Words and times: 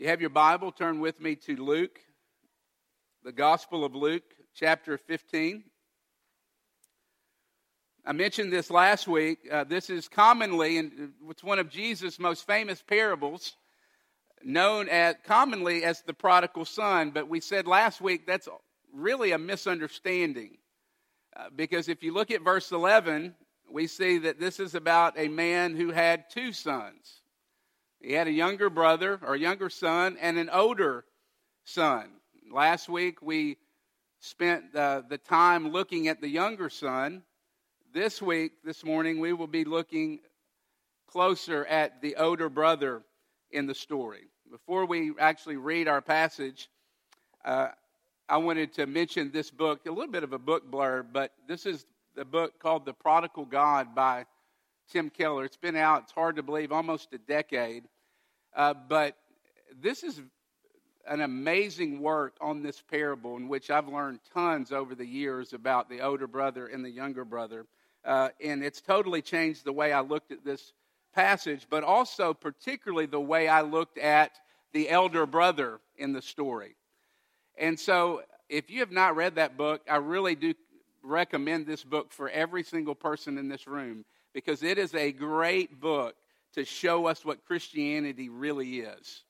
you 0.00 0.08
have 0.08 0.22
your 0.22 0.30
Bible, 0.30 0.72
turn 0.72 0.98
with 0.98 1.20
me 1.20 1.36
to 1.36 1.56
Luke, 1.56 2.00
the 3.22 3.32
Gospel 3.32 3.84
of 3.84 3.94
Luke, 3.94 4.22
chapter 4.54 4.96
15. 4.96 5.62
I 8.06 8.12
mentioned 8.12 8.50
this 8.50 8.70
last 8.70 9.06
week. 9.06 9.40
Uh, 9.52 9.64
this 9.64 9.90
is 9.90 10.08
commonly, 10.08 10.78
and 10.78 11.12
it's 11.28 11.44
one 11.44 11.58
of 11.58 11.68
Jesus' 11.68 12.18
most 12.18 12.46
famous 12.46 12.80
parables, 12.80 13.56
known 14.42 14.88
as 14.88 15.16
commonly 15.26 15.84
as 15.84 16.00
the 16.00 16.14
prodigal 16.14 16.64
son. 16.64 17.10
But 17.10 17.28
we 17.28 17.40
said 17.40 17.66
last 17.66 18.00
week 18.00 18.26
that's 18.26 18.48
really 18.94 19.32
a 19.32 19.38
misunderstanding. 19.38 20.56
Uh, 21.36 21.50
because 21.54 21.90
if 21.90 22.02
you 22.02 22.14
look 22.14 22.30
at 22.30 22.40
verse 22.40 22.72
11, 22.72 23.34
we 23.70 23.86
see 23.86 24.16
that 24.16 24.40
this 24.40 24.60
is 24.60 24.74
about 24.74 25.18
a 25.18 25.28
man 25.28 25.76
who 25.76 25.90
had 25.90 26.30
two 26.30 26.54
sons. 26.54 27.19
He 28.00 28.12
had 28.12 28.28
a 28.28 28.32
younger 28.32 28.70
brother 28.70 29.20
or 29.22 29.36
younger 29.36 29.68
son 29.68 30.16
and 30.20 30.38
an 30.38 30.48
older 30.50 31.04
son. 31.64 32.10
Last 32.50 32.88
week 32.88 33.20
we 33.22 33.58
spent 34.20 34.74
uh, 34.74 35.02
the 35.08 35.18
time 35.18 35.70
looking 35.70 36.08
at 36.08 36.20
the 36.20 36.28
younger 36.28 36.70
son. 36.70 37.22
This 37.92 38.22
week, 38.22 38.52
this 38.64 38.84
morning, 38.84 39.18
we 39.18 39.32
will 39.32 39.48
be 39.48 39.64
looking 39.64 40.20
closer 41.08 41.64
at 41.66 42.00
the 42.00 42.16
older 42.16 42.48
brother 42.48 43.02
in 43.50 43.66
the 43.66 43.74
story. 43.74 44.28
Before 44.50 44.86
we 44.86 45.12
actually 45.18 45.56
read 45.56 45.88
our 45.88 46.00
passage, 46.00 46.68
uh, 47.44 47.68
I 48.28 48.36
wanted 48.36 48.72
to 48.74 48.86
mention 48.86 49.32
this 49.32 49.50
book, 49.50 49.86
a 49.86 49.90
little 49.90 50.12
bit 50.12 50.22
of 50.22 50.32
a 50.32 50.38
book 50.38 50.70
blurb, 50.70 51.06
but 51.12 51.32
this 51.48 51.66
is 51.66 51.84
the 52.14 52.24
book 52.24 52.60
called 52.60 52.84
The 52.84 52.92
Prodigal 52.92 53.46
God 53.46 53.94
by 53.94 54.26
Tim 54.88 55.10
Keller. 55.10 55.44
It's 55.44 55.56
been 55.56 55.76
out, 55.76 56.04
it's 56.04 56.12
hard 56.12 56.36
to 56.36 56.42
believe, 56.42 56.70
almost 56.70 57.12
a 57.12 57.18
decade. 57.18 57.84
Uh, 58.54 58.74
but 58.88 59.16
this 59.80 60.02
is 60.02 60.20
an 61.06 61.20
amazing 61.20 62.00
work 62.00 62.36
on 62.40 62.62
this 62.62 62.80
parable 62.80 63.36
in 63.36 63.48
which 63.48 63.70
I've 63.70 63.88
learned 63.88 64.20
tons 64.32 64.72
over 64.72 64.94
the 64.94 65.06
years 65.06 65.52
about 65.52 65.88
the 65.88 66.00
older 66.00 66.26
brother 66.26 66.66
and 66.66 66.84
the 66.84 66.90
younger 66.90 67.24
brother. 67.24 67.66
Uh, 68.04 68.28
and 68.42 68.62
it's 68.62 68.80
totally 68.80 69.22
changed 69.22 69.64
the 69.64 69.72
way 69.72 69.92
I 69.92 70.00
looked 70.00 70.32
at 70.32 70.44
this 70.44 70.72
passage, 71.14 71.66
but 71.68 71.84
also 71.84 72.32
particularly 72.32 73.06
the 73.06 73.20
way 73.20 73.48
I 73.48 73.62
looked 73.62 73.98
at 73.98 74.32
the 74.72 74.88
elder 74.88 75.26
brother 75.26 75.80
in 75.96 76.12
the 76.12 76.22
story. 76.22 76.76
And 77.58 77.78
so, 77.78 78.22
if 78.48 78.70
you 78.70 78.80
have 78.80 78.92
not 78.92 79.16
read 79.16 79.36
that 79.36 79.56
book, 79.56 79.82
I 79.88 79.96
really 79.96 80.34
do 80.34 80.54
recommend 81.02 81.66
this 81.66 81.84
book 81.84 82.12
for 82.12 82.28
every 82.28 82.62
single 82.62 82.94
person 82.94 83.38
in 83.38 83.48
this 83.48 83.66
room 83.66 84.04
because 84.32 84.62
it 84.62 84.78
is 84.78 84.94
a 84.94 85.12
great 85.12 85.80
book 85.80 86.14
to 86.54 86.64
show 86.64 87.06
us 87.06 87.24
what 87.24 87.44
Christianity 87.44 88.28
really 88.28 88.80
is. 88.80 89.24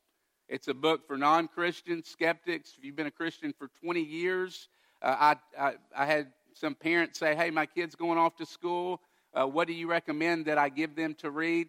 It's 0.48 0.68
a 0.68 0.74
book 0.74 1.06
for 1.06 1.16
non 1.16 1.48
Christians, 1.48 2.08
skeptics. 2.08 2.74
If 2.76 2.84
you've 2.84 2.96
been 2.96 3.06
a 3.06 3.12
Christian 3.12 3.54
for 3.56 3.68
20 3.82 4.00
years, 4.00 4.68
uh, 5.00 5.16
I, 5.18 5.36
I, 5.58 5.74
I, 5.96 6.06
had 6.06 6.32
some 6.54 6.74
parents 6.74 7.18
say, 7.18 7.36
Hey, 7.36 7.50
my 7.50 7.66
kid's 7.66 7.94
going 7.94 8.18
off 8.18 8.36
to 8.36 8.46
school. 8.46 9.00
Uh, 9.32 9.46
what 9.46 9.68
do 9.68 9.74
you 9.74 9.88
recommend 9.88 10.46
that 10.46 10.58
I 10.58 10.68
give 10.68 10.96
them 10.96 11.14
to 11.20 11.30
read? 11.30 11.68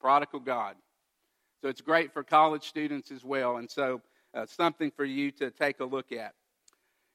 Prodigal 0.00 0.40
God. 0.40 0.76
So 1.62 1.68
it's 1.68 1.80
great 1.80 2.12
for 2.12 2.22
college 2.22 2.68
students 2.68 3.10
as 3.10 3.24
well. 3.24 3.56
And 3.56 3.70
so, 3.70 4.02
uh, 4.34 4.44
something 4.44 4.90
for 4.90 5.04
you 5.04 5.30
to 5.30 5.50
take 5.50 5.80
a 5.80 5.84
look 5.84 6.12
at. 6.12 6.34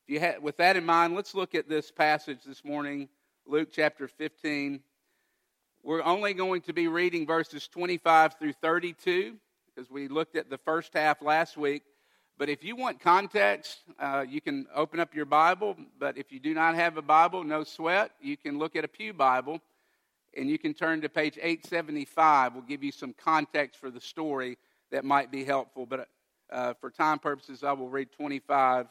If 0.08 0.24
you 0.24 0.42
with 0.42 0.58
that 0.58 0.76
in 0.76 0.86
mind, 0.86 1.16
let's 1.16 1.36
look 1.36 1.54
at 1.54 1.70
this 1.70 1.92
passage 1.92 2.40
this 2.48 2.66
morning, 2.66 3.10
Luke 3.46 3.70
chapter 3.72 4.08
15. 4.08 4.80
We're 5.90 6.04
only 6.04 6.36
going 6.36 6.62
to 6.62 6.72
be 6.72 6.88
reading 6.88 7.26
verses 7.26 7.68
25 7.68 8.36
through 8.38 8.54
32 8.54 9.34
because 9.66 9.90
we 9.90 10.08
looked 10.08 10.36
at 10.36 10.48
the 10.48 10.60
first 10.60 10.94
half 10.94 11.20
last 11.20 11.58
week. 11.58 11.82
But 12.38 12.48
if 12.48 12.64
you 12.64 12.76
want 12.76 13.00
context, 13.00 13.80
uh, 13.98 14.24
you 14.30 14.40
can 14.40 14.68
open 14.76 15.00
up 15.00 15.16
your 15.16 15.26
Bible. 15.26 15.76
But 15.98 16.16
if 16.16 16.32
you 16.32 16.40
do 16.40 16.54
not 16.54 16.76
have 16.76 16.98
a 16.98 17.02
Bible, 17.02 17.44
no 17.44 17.64
sweat. 17.64 18.12
You 18.22 18.38
can 18.38 18.60
look 18.60 18.76
at 18.76 18.86
a 18.86 18.88
Pew 18.88 19.14
Bible 19.14 19.62
and 20.38 20.48
you 20.48 20.60
can 20.60 20.76
turn 20.76 21.02
to 21.02 21.10
page 21.10 21.40
875. 21.42 22.54
We'll 22.54 22.62
give 22.62 22.84
you 22.84 22.92
some 22.92 23.14
context 23.14 23.80
for 23.80 23.90
the 23.90 24.00
story 24.00 24.60
that 24.92 25.04
might 25.04 25.32
be 25.32 25.44
helpful. 25.44 25.88
But 25.88 26.08
uh, 26.52 26.76
for 26.80 26.92
time 26.92 27.18
purposes, 27.18 27.64
I 27.64 27.72
will 27.72 27.90
read 27.90 28.12
25 28.12 28.86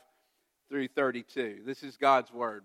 through 0.69 0.89
32. 0.89 1.61
This 1.65 1.85
is 1.85 1.97
God's 1.97 2.33
Word. 2.33 2.65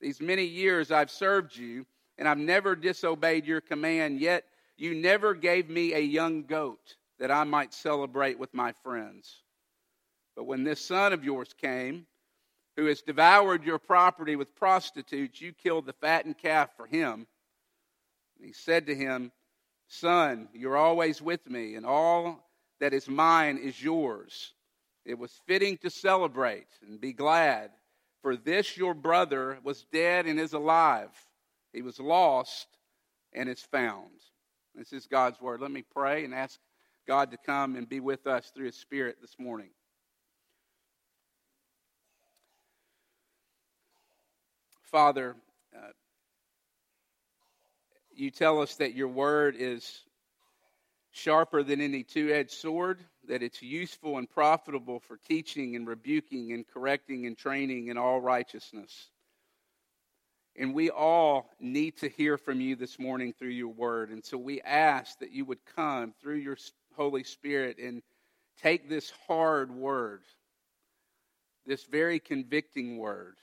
these 0.00 0.20
many 0.20 0.44
years 0.44 0.90
I've 0.90 1.10
served 1.10 1.56
you, 1.56 1.86
and 2.18 2.28
I've 2.28 2.38
never 2.38 2.74
disobeyed 2.74 3.46
your 3.46 3.60
command, 3.60 4.20
yet 4.20 4.44
you 4.76 4.94
never 4.94 5.34
gave 5.34 5.68
me 5.68 5.94
a 5.94 5.98
young 5.98 6.44
goat 6.44 6.96
that 7.18 7.30
I 7.30 7.44
might 7.44 7.74
celebrate 7.74 8.38
with 8.38 8.54
my 8.54 8.72
friends. 8.84 9.42
But 10.36 10.44
when 10.44 10.62
this 10.62 10.80
son 10.80 11.12
of 11.12 11.24
yours 11.24 11.52
came, 11.60 12.06
who 12.76 12.86
has 12.86 13.02
devoured 13.02 13.64
your 13.64 13.80
property 13.80 14.36
with 14.36 14.54
prostitutes, 14.54 15.40
you 15.40 15.52
killed 15.52 15.86
the 15.86 15.92
fattened 15.94 16.38
calf 16.38 16.70
for 16.76 16.86
him. 16.86 17.26
And 18.36 18.46
he 18.46 18.52
said 18.52 18.86
to 18.86 18.94
him, 18.94 19.32
Son, 19.88 20.48
you're 20.52 20.76
always 20.76 21.20
with 21.20 21.48
me, 21.50 21.74
and 21.74 21.84
all 21.84 22.48
that 22.78 22.94
is 22.94 23.08
mine 23.08 23.58
is 23.58 23.82
yours. 23.82 24.52
It 25.04 25.18
was 25.18 25.32
fitting 25.46 25.78
to 25.78 25.90
celebrate 25.90 26.68
and 26.86 27.00
be 27.00 27.12
glad 27.12 27.70
for 28.22 28.36
this 28.36 28.76
your 28.76 28.94
brother 28.94 29.58
was 29.62 29.84
dead 29.92 30.26
and 30.26 30.38
is 30.38 30.52
alive. 30.52 31.10
He 31.72 31.82
was 31.82 32.00
lost 32.00 32.66
and 33.32 33.48
is 33.48 33.60
found. 33.60 34.10
This 34.74 34.92
is 34.92 35.06
God's 35.06 35.40
word. 35.40 35.60
Let 35.60 35.70
me 35.70 35.82
pray 35.82 36.24
and 36.24 36.34
ask 36.34 36.58
God 37.06 37.30
to 37.30 37.36
come 37.36 37.76
and 37.76 37.88
be 37.88 38.00
with 38.00 38.26
us 38.26 38.50
through 38.54 38.66
his 38.66 38.76
spirit 38.76 39.16
this 39.20 39.36
morning. 39.38 39.70
Father, 44.90 45.36
uh, 45.76 45.90
you 48.14 48.30
tell 48.30 48.60
us 48.60 48.76
that 48.76 48.94
your 48.94 49.08
word 49.08 49.54
is 49.58 50.00
sharper 51.10 51.62
than 51.62 51.80
any 51.80 52.02
two 52.02 52.30
edged 52.30 52.52
sword 52.52 53.04
that 53.26 53.42
it's 53.42 53.62
useful 53.62 54.18
and 54.18 54.28
profitable 54.28 55.00
for 55.00 55.16
teaching 55.16 55.76
and 55.76 55.86
rebuking 55.86 56.52
and 56.52 56.66
correcting 56.66 57.26
and 57.26 57.36
training 57.36 57.88
in 57.88 57.98
all 57.98 58.20
righteousness. 58.20 59.08
And 60.56 60.74
we 60.74 60.90
all 60.90 61.50
need 61.60 61.98
to 61.98 62.08
hear 62.08 62.36
from 62.36 62.60
you 62.60 62.74
this 62.74 62.98
morning 62.98 63.32
through 63.32 63.50
your 63.50 63.68
word. 63.68 64.10
And 64.10 64.24
so 64.24 64.36
we 64.36 64.60
ask 64.62 65.18
that 65.20 65.30
you 65.30 65.44
would 65.44 65.64
come 65.76 66.12
through 66.20 66.36
your 66.36 66.56
Holy 66.96 67.22
Spirit 67.22 67.78
and 67.78 68.02
take 68.60 68.88
this 68.88 69.12
hard 69.28 69.70
word, 69.70 70.22
this 71.64 71.84
very 71.84 72.18
convicting 72.18 72.98
word, 72.98 73.36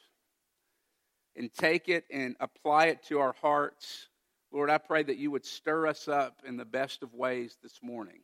and 1.37 1.53
take 1.53 1.87
it 1.87 2.03
and 2.11 2.35
apply 2.41 2.87
it 2.87 3.03
to 3.07 3.19
our 3.19 3.35
hearts. 3.41 4.09
Lord, 4.55 4.69
I 4.69 4.77
pray 4.77 5.03
that 5.03 5.17
you 5.17 5.31
would 5.31 5.45
stir 5.45 5.85
us 5.85 6.07
up 6.07 6.39
in 6.47 6.55
the 6.55 6.63
best 6.63 7.03
of 7.03 7.13
ways 7.13 7.57
this 7.61 7.77
morning. 7.83 8.21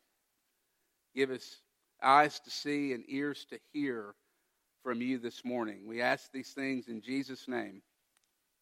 Give 1.14 1.30
us 1.30 1.58
eyes 2.02 2.40
to 2.40 2.50
see 2.50 2.94
and 2.94 3.04
ears 3.10 3.46
to 3.50 3.60
hear 3.74 4.16
from 4.82 5.02
you 5.02 5.18
this 5.18 5.44
morning. 5.44 5.86
We 5.86 6.00
ask 6.00 6.32
these 6.32 6.52
things 6.52 6.88
in 6.88 7.02
Jesus' 7.02 7.50
name. 7.50 7.82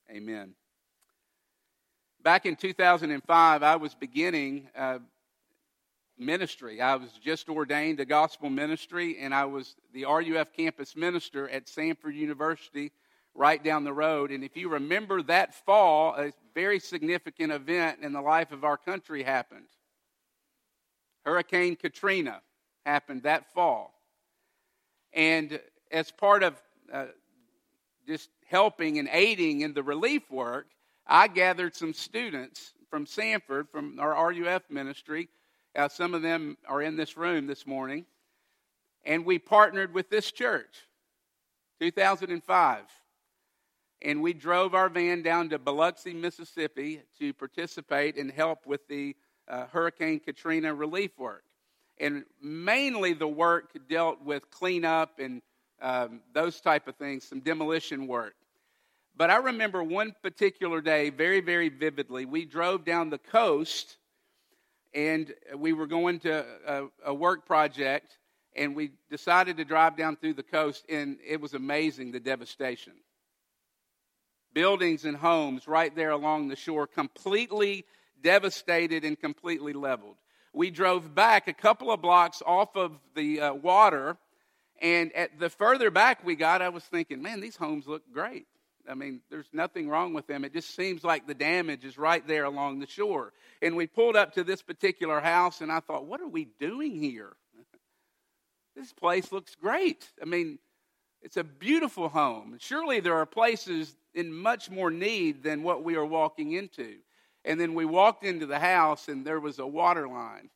Amen. 0.10 0.56
Back 2.24 2.48
in 2.48 2.56
2005, 2.56 3.62
I 3.62 3.76
was 3.76 3.94
beginning 3.94 4.68
uh, 4.76 4.98
ministry. 6.18 6.82
I 6.82 6.96
was 6.96 7.12
just 7.24 7.50
ordained 7.50 8.00
a 8.00 8.06
gospel 8.06 8.50
ministry, 8.50 9.20
and 9.20 9.32
I 9.32 9.46
was 9.46 9.76
the 9.94 10.06
RUF 10.06 10.54
campus 10.54 10.96
minister 10.96 11.48
at 11.48 11.68
Samford 11.68 12.16
University 12.16 12.92
right 13.36 13.64
down 13.64 13.84
the 13.84 13.94
road. 13.94 14.32
And 14.32 14.44
if 14.44 14.58
you 14.58 14.70
remember 14.70 15.22
that 15.24 15.54
fall, 15.54 16.16
a 16.16 16.34
very 16.60 16.80
significant 16.80 17.54
event 17.54 18.00
in 18.02 18.12
the 18.12 18.20
life 18.20 18.52
of 18.52 18.66
our 18.66 18.76
country 18.76 19.24
happened. 19.24 19.70
Hurricane 21.24 21.78
Katrina 21.78 22.42
happened 22.86 23.24
that 23.24 23.54
fall. 23.54 23.94
And 25.14 25.62
as 25.90 26.12
part 26.12 26.44
of 26.44 26.62
uh, 26.92 27.06
just 28.06 28.30
helping 28.46 29.00
and 29.00 29.08
aiding 29.12 29.62
in 29.62 29.74
the 29.74 29.84
relief 29.84 30.30
work, 30.30 30.68
I 31.08 31.30
gathered 31.30 31.76
some 31.76 31.94
students 31.94 32.74
from 32.90 33.06
Samford, 33.06 33.70
from 33.70 33.98
our 34.00 34.14
RUF 34.30 34.64
ministry, 34.70 35.30
Uh, 35.76 35.88
some 35.88 36.14
of 36.14 36.22
them 36.22 36.58
are 36.68 36.82
in 36.82 36.98
this 36.98 37.16
room 37.16 37.48
this 37.48 37.66
morning. 37.66 38.06
And 39.06 39.26
we 39.26 39.40
partnered 39.40 39.94
with 39.94 40.10
this 40.10 40.30
church, 40.32 40.76
2005. 41.80 42.99
And 44.02 44.22
we 44.22 44.34
drove 44.34 44.74
our 44.74 44.88
van 44.88 45.22
down 45.22 45.50
to 45.50 45.60
Biloxi, 45.60 46.14
Mississippi 46.14 47.02
to 47.20 47.34
participate 47.34 48.18
and 48.18 48.32
help 48.32 48.66
with 48.66 48.88
the 48.88 49.16
uh, 49.48 49.66
Hurricane 49.68 50.20
Katrina 50.20 50.74
relief 50.74 51.18
work. 51.18 51.44
And 52.00 52.24
mainly 52.42 53.14
the 53.14 53.28
work 53.28 53.78
dealt 53.90 54.24
with 54.24 54.50
cleanup 54.52 55.20
and 55.20 55.42
um, 55.82 56.22
those 56.34 56.62
type 56.62 56.88
of 56.88 56.96
things, 56.96 57.26
some 57.26 57.42
demolition 57.42 58.08
work. 58.08 58.36
But 59.18 59.30
I 59.30 59.38
remember 59.38 59.84
one 59.84 60.16
particular 60.24 60.80
day 60.80 61.10
very, 61.10 61.42
very 61.42 61.68
vividly. 61.68 62.24
We 62.26 62.46
drove 62.46 62.86
down 62.86 63.10
the 63.10 63.18
coast 63.18 63.98
and 64.94 65.34
we 65.56 65.74
were 65.74 65.88
going 65.88 66.20
to 66.22 66.46
a, 66.66 66.88
a, 67.06 67.14
work 67.14 67.46
project 67.46 68.18
and 68.56 68.76
we 68.76 68.92
decided 69.10 69.58
to 69.58 69.66
drive 69.66 69.98
down 69.98 70.16
through 70.16 70.34
the 70.34 70.44
coast 70.44 70.86
and 70.90 71.18
it 71.26 71.40
was 71.40 71.54
amazing 71.54 72.12
the 72.12 72.20
devastation 72.20 72.94
buildings 74.54 75.06
and 75.06 75.18
homes 75.18 75.68
right 75.68 75.96
there 75.96 76.12
along 76.12 76.48
the 76.48 76.56
shore 76.56 76.88
completely 76.88 77.86
devastated 78.22 79.04
and 79.04 79.20
completely 79.20 79.74
leveled 79.74 80.16
we 80.54 80.70
drove 80.70 81.14
back 81.14 81.48
a 81.48 81.54
couple 81.54 81.92
of 81.92 82.02
blocks 82.02 82.42
off 82.46 82.76
of 82.76 82.92
the 83.16 83.40
uh, 83.40 83.54
water 83.54 84.18
and 84.82 85.14
at 85.14 85.40
the 85.40 85.50
further 85.50 85.92
back 85.92 86.26
we 86.26 86.36
got 86.36 86.62
i 86.62 86.70
was 86.70 86.84
thinking 86.84 87.22
man 87.22 87.40
these 87.40 87.56
homes 87.56 87.88
look 87.88 88.04
great 88.14 88.46
I 88.90 88.96
mean, 88.96 89.22
there's 89.30 89.50
nothing 89.54 89.88
wrong 89.88 90.14
with 90.14 90.26
them. 90.26 90.44
It 90.44 90.54
just 90.54 90.76
seems 90.76 91.04
like 91.04 91.28
the 91.28 91.36
damage 91.36 91.86
is 91.86 91.98
right 91.98 92.26
there 92.28 92.46
along 92.46 92.80
the 92.80 92.88
shore. 92.88 93.34
And 93.62 93.76
we 93.76 93.86
pulled 93.86 94.16
up 94.16 94.34
to 94.34 94.44
this 94.44 94.64
particular 94.64 95.20
house, 95.20 95.62
and 95.62 95.72
I 95.72 95.80
thought, 95.80 96.06
what 96.06 96.22
are 96.22 96.28
we 96.28 96.48
doing 96.60 96.96
here? 96.96 97.34
this 98.76 98.92
place 98.92 99.32
looks 99.32 99.54
great. 99.56 100.10
I 100.22 100.26
mean, 100.26 100.58
it's 101.22 101.38
a 101.38 101.44
beautiful 101.44 102.10
home. 102.10 102.58
Surely 102.60 103.00
there 103.00 103.16
are 103.16 103.26
places 103.26 103.96
in 104.14 104.34
much 104.34 104.70
more 104.70 104.92
need 104.92 105.44
than 105.44 105.64
what 105.64 105.84
we 105.84 105.96
are 105.96 106.06
walking 106.06 106.54
into. 106.54 106.96
And 107.46 107.60
then 107.60 107.74
we 107.74 107.86
walked 107.86 108.24
into 108.24 108.46
the 108.46 108.60
house, 108.60 109.08
and 109.08 109.26
there 109.26 109.40
was 109.40 109.60
a 109.60 109.68
water 109.68 110.08
line 110.08 110.50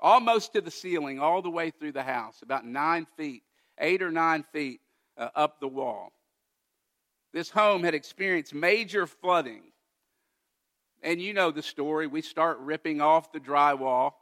almost 0.00 0.52
to 0.52 0.60
the 0.60 0.70
ceiling, 0.70 1.18
all 1.18 1.40
the 1.40 1.50
way 1.50 1.70
through 1.70 1.92
the 1.92 2.02
house, 2.02 2.42
about 2.42 2.66
nine 2.66 3.06
feet, 3.16 3.42
eight 3.78 4.02
or 4.02 4.10
nine 4.10 4.44
feet 4.52 4.80
uh, 5.16 5.28
up 5.34 5.60
the 5.60 5.68
wall 5.68 6.12
this 7.34 7.50
home 7.50 7.82
had 7.82 7.94
experienced 7.94 8.54
major 8.54 9.08
flooding. 9.08 9.62
And 11.02 11.20
you 11.20 11.34
know 11.34 11.50
the 11.50 11.62
story. 11.62 12.06
We 12.06 12.22
start 12.22 12.58
ripping 12.60 13.00
off 13.00 13.32
the 13.32 13.40
drywall 13.40 14.12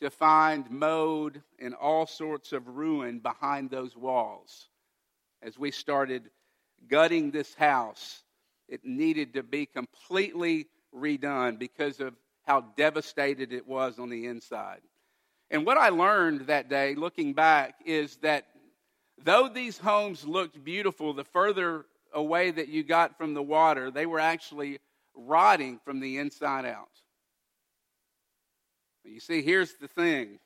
to 0.00 0.10
find 0.10 0.70
mold 0.70 1.40
and 1.58 1.74
all 1.74 2.06
sorts 2.06 2.52
of 2.52 2.66
ruin 2.68 3.18
behind 3.18 3.70
those 3.70 3.96
walls. 3.96 4.68
As 5.42 5.58
we 5.58 5.70
started 5.70 6.30
gutting 6.88 7.30
this 7.30 7.54
house, 7.54 8.22
it 8.68 8.84
needed 8.84 9.34
to 9.34 9.42
be 9.42 9.66
completely 9.66 10.66
redone 10.94 11.58
because 11.58 12.00
of 12.00 12.14
how 12.46 12.62
devastated 12.76 13.52
it 13.52 13.66
was 13.66 13.98
on 13.98 14.08
the 14.08 14.26
inside. 14.26 14.80
And 15.50 15.66
what 15.66 15.76
I 15.76 15.88
learned 15.88 16.42
that 16.42 16.68
day, 16.68 16.94
looking 16.94 17.32
back, 17.32 17.74
is 17.84 18.16
that 18.18 18.46
though 19.22 19.48
these 19.48 19.76
homes 19.76 20.24
looked 20.24 20.62
beautiful, 20.64 21.12
the 21.12 21.24
further 21.24 21.86
away 22.12 22.50
that 22.50 22.68
you 22.68 22.82
got 22.82 23.18
from 23.18 23.34
the 23.34 23.42
water, 23.42 23.90
they 23.90 24.06
were 24.06 24.20
actually 24.20 24.78
rotting 25.14 25.80
from 25.84 26.00
the 26.00 26.18
inside 26.18 26.64
out. 26.64 26.88
You 29.04 29.20
see, 29.20 29.42
here's 29.42 29.74
the 29.74 29.88
thing 29.88 30.38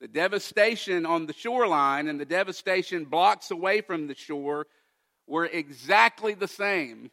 the 0.00 0.08
devastation 0.08 1.04
on 1.04 1.26
the 1.26 1.32
shoreline 1.32 2.08
and 2.08 2.18
the 2.18 2.24
devastation 2.24 3.04
blocks 3.04 3.50
away 3.50 3.82
from 3.82 4.06
the 4.06 4.14
shore 4.14 4.66
were 5.26 5.44
exactly 5.44 6.34
the 6.34 6.48
same. 6.48 7.10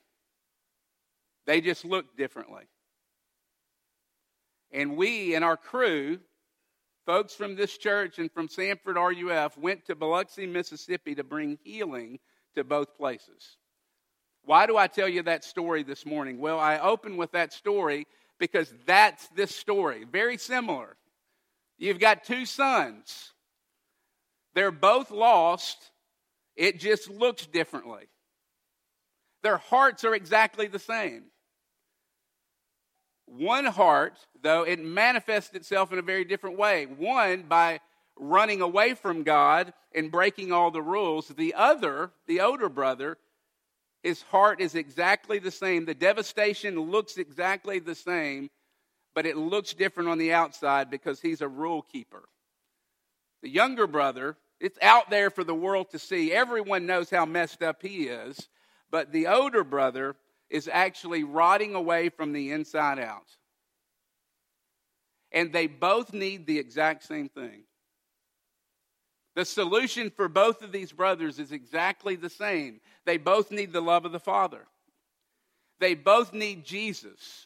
They 1.45 1.61
just 1.61 1.85
looked 1.85 2.17
differently. 2.17 2.63
And 4.71 4.97
we 4.97 5.35
and 5.35 5.43
our 5.43 5.57
crew, 5.57 6.19
folks 7.05 7.33
from 7.33 7.55
this 7.55 7.77
church 7.77 8.19
and 8.19 8.31
from 8.31 8.47
Samford 8.47 8.95
RUF, 8.95 9.57
went 9.57 9.85
to 9.85 9.95
Biloxi, 9.95 10.45
Mississippi 10.45 11.15
to 11.15 11.23
bring 11.23 11.57
healing 11.63 12.19
to 12.55 12.63
both 12.63 12.97
places. 12.97 13.57
Why 14.43 14.65
do 14.65 14.77
I 14.77 14.87
tell 14.87 15.07
you 15.09 15.23
that 15.23 15.43
story 15.43 15.83
this 15.83 16.05
morning? 16.05 16.39
Well, 16.39 16.59
I 16.59 16.79
open 16.79 17.17
with 17.17 17.33
that 17.33 17.53
story 17.53 18.07
because 18.39 18.73
that's 18.85 19.27
this 19.29 19.55
story. 19.55 20.05
Very 20.09 20.37
similar. 20.37 20.95
You've 21.77 21.99
got 21.99 22.23
two 22.23 22.45
sons, 22.45 23.33
they're 24.55 24.71
both 24.71 25.11
lost, 25.11 25.91
it 26.55 26.79
just 26.79 27.09
looks 27.09 27.45
differently. 27.45 28.09
Their 29.43 29.57
hearts 29.57 30.03
are 30.03 30.15
exactly 30.15 30.67
the 30.67 30.79
same. 30.79 31.25
One 33.27 33.65
heart, 33.65 34.17
though, 34.41 34.63
it 34.63 34.79
manifests 34.79 35.53
itself 35.53 35.91
in 35.91 35.99
a 35.99 36.01
very 36.01 36.25
different 36.25 36.57
way. 36.57 36.85
One, 36.85 37.43
by 37.43 37.81
running 38.17 38.61
away 38.61 38.95
from 38.95 39.23
God 39.23 39.73
and 39.93 40.11
breaking 40.11 40.51
all 40.51 40.71
the 40.71 40.81
rules. 40.81 41.27
The 41.27 41.53
other, 41.53 42.11
the 42.25 42.41
older 42.41 42.69
brother, 42.69 43.17
his 44.03 44.21
heart 44.23 44.61
is 44.61 44.75
exactly 44.75 45.39
the 45.39 45.51
same. 45.51 45.85
The 45.85 45.93
devastation 45.93 46.79
looks 46.79 47.17
exactly 47.17 47.79
the 47.79 47.95
same, 47.95 48.49
but 49.15 49.25
it 49.25 49.37
looks 49.37 49.73
different 49.73 50.09
on 50.09 50.17
the 50.17 50.33
outside 50.33 50.89
because 50.89 51.19
he's 51.19 51.41
a 51.41 51.47
rule 51.47 51.81
keeper. 51.81 52.23
The 53.41 53.49
younger 53.49 53.87
brother, 53.87 54.37
it's 54.59 54.79
out 54.81 55.09
there 55.09 55.29
for 55.29 55.43
the 55.43 55.55
world 55.55 55.91
to 55.91 55.99
see. 55.99 56.31
Everyone 56.31 56.85
knows 56.85 57.09
how 57.09 57.25
messed 57.25 57.61
up 57.61 57.81
he 57.81 58.07
is, 58.07 58.49
but 58.89 59.11
the 59.11 59.27
older 59.27 59.63
brother 59.63 60.15
is 60.49 60.69
actually 60.71 61.23
rotting 61.23 61.75
away 61.75 62.09
from 62.09 62.33
the 62.33 62.51
inside 62.51 62.99
out. 62.99 63.27
And 65.31 65.51
they 65.51 65.67
both 65.67 66.13
need 66.13 66.47
the 66.47 66.57
exact 66.57 67.03
same 67.03 67.29
thing. 67.29 67.63
The 69.37 69.45
solution 69.45 70.09
for 70.09 70.27
both 70.27 70.63
of 70.63 70.71
these 70.71 70.91
brothers 70.91 71.37
is 71.37 71.51
exactly 71.51 72.15
the 72.15 72.27
same. 72.27 72.81
They 73.05 73.17
both 73.17 73.51
need 73.51 73.71
the 73.71 73.83
love 73.83 74.03
of 74.03 74.11
the 74.11 74.19
Father, 74.19 74.65
they 75.79 75.93
both 75.93 76.33
need 76.33 76.65
Jesus. 76.65 77.45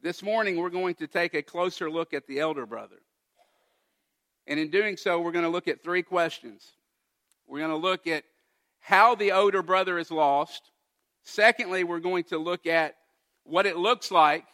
This 0.00 0.22
morning, 0.22 0.56
we're 0.56 0.70
going 0.70 0.94
to 0.96 1.08
take 1.08 1.34
a 1.34 1.42
closer 1.42 1.90
look 1.90 2.14
at 2.14 2.28
the 2.28 2.38
elder 2.38 2.66
brother. 2.66 3.00
And 4.46 4.60
in 4.60 4.70
doing 4.70 4.96
so, 4.96 5.18
we're 5.18 5.32
going 5.32 5.44
to 5.44 5.50
look 5.50 5.66
at 5.66 5.82
three 5.82 6.04
questions. 6.04 6.70
We're 7.48 7.58
going 7.58 7.70
to 7.70 7.76
look 7.76 8.06
at 8.06 8.22
how 8.78 9.16
the 9.16 9.32
older 9.32 9.62
brother 9.62 9.98
is 9.98 10.12
lost. 10.12 10.70
Secondly, 11.24 11.82
we're 11.82 11.98
going 11.98 12.24
to 12.24 12.38
look 12.38 12.66
at 12.68 12.94
what 13.42 13.66
it 13.66 13.76
looks 13.76 14.12
like 14.12 14.44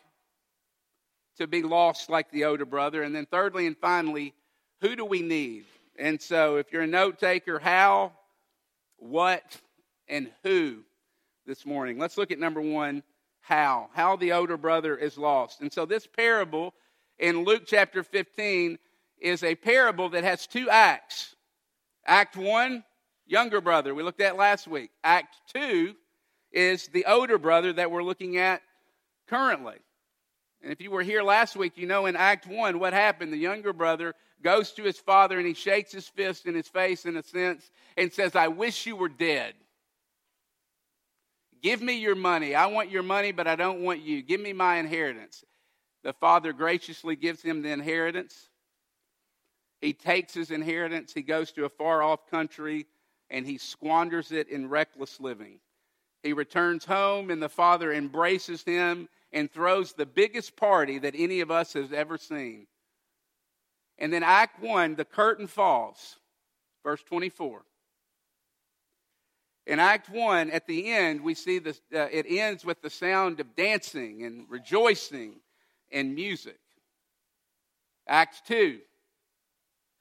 to 1.37 1.47
be 1.47 1.62
lost 1.62 2.09
like 2.09 2.30
the 2.30 2.47
older 2.47 2.64
brother. 2.64 3.02
And 3.02 3.14
then, 3.14 3.26
thirdly 3.26 3.66
and 3.66 3.76
finally, 3.76 4.33
who 4.80 4.97
do 4.97 5.04
we 5.04 5.21
need? 5.21 5.64
And 6.00 6.21
so, 6.21 6.57
if 6.57 6.73
you're 6.73 6.83
a 6.83 6.87
note 6.87 7.19
taker, 7.19 7.59
how, 7.59 8.12
what, 8.97 9.61
and 10.09 10.30
who 10.42 10.78
this 11.47 11.66
morning. 11.66 11.99
Let's 11.99 12.16
look 12.16 12.30
at 12.30 12.38
number 12.38 12.62
one 12.62 13.02
how. 13.42 13.90
How 13.92 14.16
the 14.16 14.33
older 14.33 14.57
brother 14.57 14.97
is 14.97 15.19
lost. 15.19 15.61
And 15.61 15.71
so, 15.71 15.85
this 15.85 16.07
parable 16.07 16.73
in 17.19 17.45
Luke 17.45 17.64
chapter 17.66 18.02
15 18.02 18.78
is 19.19 19.42
a 19.42 19.54
parable 19.54 20.09
that 20.09 20.25
has 20.25 20.47
two 20.47 20.71
acts. 20.71 21.37
Act 22.07 22.35
one, 22.35 22.83
younger 23.26 23.61
brother, 23.61 23.95
we 23.95 24.02
looked 24.02 24.23
at 24.23 24.37
last 24.37 24.66
week. 24.66 24.90
Act 25.04 25.37
two 25.52 25.95
is 26.50 26.88
the 26.88 27.04
older 27.04 27.37
brother 27.37 27.75
that 27.75 27.90
we're 27.90 28.02
looking 28.02 28.38
at 28.38 28.62
currently. 29.28 29.76
And 30.62 30.73
if 30.73 30.81
you 30.81 30.90
were 30.90 31.02
here 31.02 31.23
last 31.23 31.57
week, 31.57 31.76
you 31.76 31.87
know 31.87 32.07
in 32.07 32.17
Act 32.17 32.47
1 32.47 32.79
what 32.79 32.93
happened. 32.93 33.33
The 33.33 33.38
younger 33.38 33.73
brother 33.73 34.14
goes 34.43 34.73
to 34.73 34.83
his 34.83 34.99
father 34.99 35.38
and 35.38 35.47
he 35.47 35.55
shakes 35.55 35.93
his 35.93 36.09
fist 36.09 36.47
in 36.47 36.55
his 36.55 36.69
face, 36.69 37.07
in 37.07 37.17
a 37.17 37.23
sense, 37.23 37.71
and 37.97 38.12
says, 38.12 38.37
I 38.37 38.49
wish 38.49 38.87
you 38.87 38.97
were 38.97 39.09
dead. 39.09 39.55
Give 41.62 41.83
me 41.83 41.99
your 41.99 42.14
money. 42.14 42.55
I 42.55 42.67
want 42.67 42.90
your 42.90 43.02
money, 43.02 43.33
but 43.33 43.47
I 43.47 43.57
don't 43.57 43.83
want 43.83 44.00
you. 44.00 44.23
Give 44.23 44.40
me 44.40 44.52
my 44.52 44.76
inheritance. 44.76 45.45
The 46.02 46.12
father 46.14 46.52
graciously 46.52 47.17
gives 47.17 47.43
him 47.43 47.62
the 47.62 47.71
inheritance. 47.71 48.49
He 49.81 49.93
takes 49.93 50.35
his 50.35 50.50
inheritance, 50.50 51.12
he 51.12 51.23
goes 51.23 51.52
to 51.52 51.64
a 51.64 51.71
far 51.71 52.02
off 52.02 52.31
country, 52.31 52.87
and 53.31 53.47
he 53.47 53.57
squanders 53.57 54.31
it 54.31 54.49
in 54.49 54.69
reckless 54.69 55.21
living. 55.21 55.59
He 56.23 56.35
returns 56.35 56.85
home, 56.85 57.31
and 57.31 57.43
the 57.43 57.49
father 57.49 57.90
embraces 57.93 58.62
him 58.62 59.09
and 59.32 59.50
throws 59.50 59.92
the 59.92 60.06
biggest 60.06 60.56
party 60.56 60.99
that 60.99 61.14
any 61.16 61.40
of 61.40 61.50
us 61.50 61.72
has 61.75 61.92
ever 61.92 62.18
seen. 62.18 62.66
And 63.99 64.12
then, 64.12 64.22
Act 64.22 64.62
1, 64.62 64.96
the 64.96 65.04
curtain 65.04 65.46
falls. 65.46 66.16
Verse 66.82 67.02
24. 67.02 67.62
In 69.66 69.78
Act 69.78 70.08
1, 70.08 70.50
at 70.50 70.66
the 70.66 70.90
end, 70.90 71.20
we 71.20 71.34
see 71.34 71.58
this, 71.58 71.80
uh, 71.94 72.08
it 72.10 72.26
ends 72.28 72.64
with 72.64 72.80
the 72.80 72.90
sound 72.90 73.38
of 73.40 73.54
dancing 73.54 74.25
and 74.25 74.46
rejoicing 74.49 75.34
and 75.92 76.14
music. 76.14 76.58
Acts 78.08 78.40
2. 78.46 78.80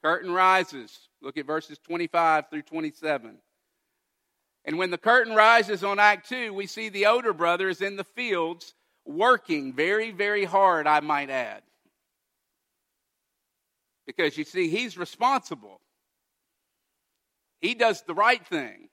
Curtain 0.02 0.32
rises. 0.32 1.08
Look 1.20 1.36
at 1.36 1.46
verses 1.46 1.78
25 1.78 2.48
through 2.48 2.62
27. 2.62 3.36
And 4.64 4.78
when 4.78 4.90
the 4.90 4.98
curtain 4.98 5.34
rises 5.34 5.84
on 5.84 5.98
Act 5.98 6.28
2, 6.28 6.52
we 6.52 6.66
see 6.66 6.88
the 6.88 7.06
older 7.06 7.32
brothers 7.32 7.82
in 7.82 7.96
the 7.96 8.04
fields 8.04 8.74
working 9.04 9.72
very, 9.72 10.10
very 10.10 10.44
hard, 10.44 10.86
I 10.86 11.00
might 11.00 11.30
add. 11.30 11.62
Because 14.06 14.36
you 14.36 14.44
see, 14.44 14.68
he's 14.68 14.98
responsible. 14.98 15.80
He 17.60 17.74
does 17.74 18.02
the 18.02 18.14
right 18.14 18.44
thing. 18.46 18.88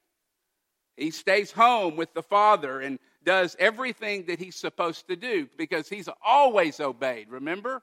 He 0.95 1.11
stays 1.11 1.51
home 1.51 1.95
with 1.95 2.13
the 2.13 2.23
Father 2.23 2.81
and 2.81 2.99
does 3.23 3.55
everything 3.59 4.25
that 4.25 4.39
he's 4.39 4.55
supposed 4.55 5.07
to 5.07 5.15
do 5.15 5.47
because 5.57 5.87
he's 5.87 6.09
always 6.25 6.79
obeyed, 6.79 7.29
remember? 7.29 7.81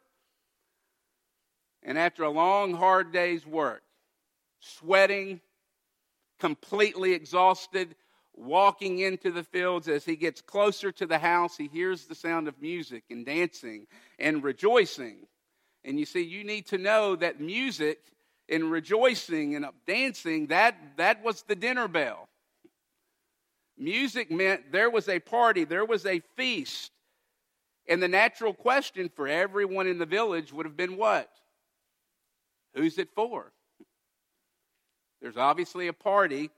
And 1.83 1.99
after 1.99 2.25
a 2.25 2.31
long, 2.31 2.75
hard 2.75 3.13
day's 3.13 3.47
work, 3.47 3.83
sweating, 4.61 5.41
completely 6.41 7.13
exhausted, 7.13 7.95
walking 8.37 8.99
into 8.99 9.31
the 9.31 9.45
fields, 9.45 9.89
as 9.89 10.05
he 10.05 10.17
gets 10.17 10.41
closer 10.41 10.93
to 10.93 11.07
the 11.07 11.19
house, 11.19 11.57
he 11.57 11.69
hears 11.69 12.05
the 12.05 12.15
sound 12.15 12.49
of 12.49 12.61
music 12.61 13.05
and 13.11 13.25
dancing 13.25 13.87
and 14.19 14.43
rejoicing. 14.43 15.27
And 15.85 15.99
you 15.99 16.07
see, 16.07 16.23
you 16.23 16.45
need 16.45 16.67
to 16.69 16.79
know 16.79 17.17
that 17.17 17.41
music 17.41 17.99
and 18.49 18.71
rejoicing 18.71 19.55
and 19.55 19.67
dancing, 19.87 20.49
that, 20.49 20.77
that 20.97 21.23
was 21.23 21.43
the 21.43 21.55
dinner 21.55 21.89
bell. 21.89 22.29
Music 23.77 24.31
meant 24.31 24.71
there 24.71 24.91
was 24.91 25.09
a 25.09 25.19
party, 25.19 25.65
there 25.65 25.85
was 25.85 26.07
a 26.07 26.21
feast. 26.37 26.93
And 27.89 28.03
the 28.03 28.09
natural 28.09 28.55
question 28.55 29.11
for 29.15 29.29
everyone 29.29 29.87
in 29.87 29.99
the 29.99 30.07
village 30.07 30.53
would 30.53 30.67
have 30.67 30.77
been 30.77 30.97
what? 30.97 31.29
Who's 32.75 32.99
it 32.99 33.11
for? 33.15 33.53
There's 35.21 35.37
obviously 35.37 35.89
a 35.89 35.93
party. 35.93 36.51